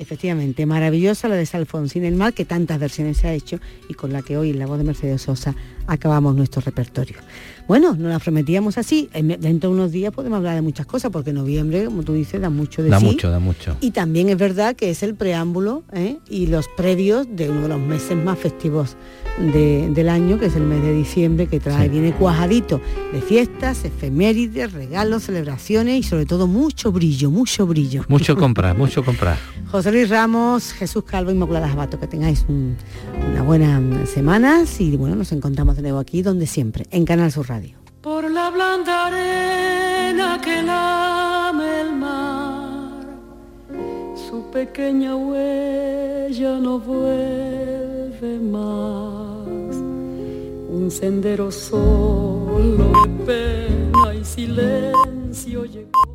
[0.00, 4.12] Efectivamente, maravillosa la de Alfonsín el Mar, que tantas versiones se ha hecho y con
[4.12, 5.54] la que hoy en la voz de Mercedes Sosa
[5.86, 7.18] acabamos nuestro repertorio.
[7.72, 11.10] Bueno, nos la prometíamos así, en- dentro de unos días podemos hablar de muchas cosas,
[11.10, 13.06] porque noviembre, como tú dices, da mucho de Da sí.
[13.06, 13.78] mucho, da mucho.
[13.80, 16.18] Y también es verdad que es el preámbulo ¿eh?
[16.28, 18.94] y los previos de uno de los meses más festivos
[19.54, 22.78] de- del año, que es el mes de diciembre, que trae, viene cuajadito
[23.10, 28.04] de fiestas, efemérides, regalos, celebraciones y sobre todo mucho brillo, mucho brillo.
[28.08, 29.38] Mucho comprar, mucho comprar.
[29.70, 32.76] José Luis Ramos, Jesús Calvo y Inmaculada Jabato, que tengáis un-
[33.32, 37.48] una buena semana y bueno, nos encontramos de nuevo aquí donde siempre, en Canal Sur
[37.48, 37.61] Radio.
[38.02, 43.06] Por la blanda arena que lame el mar.
[44.16, 49.76] Su pequeña huella no vuelve más.
[50.78, 56.11] Un sendero solo de pena y silencio llegó.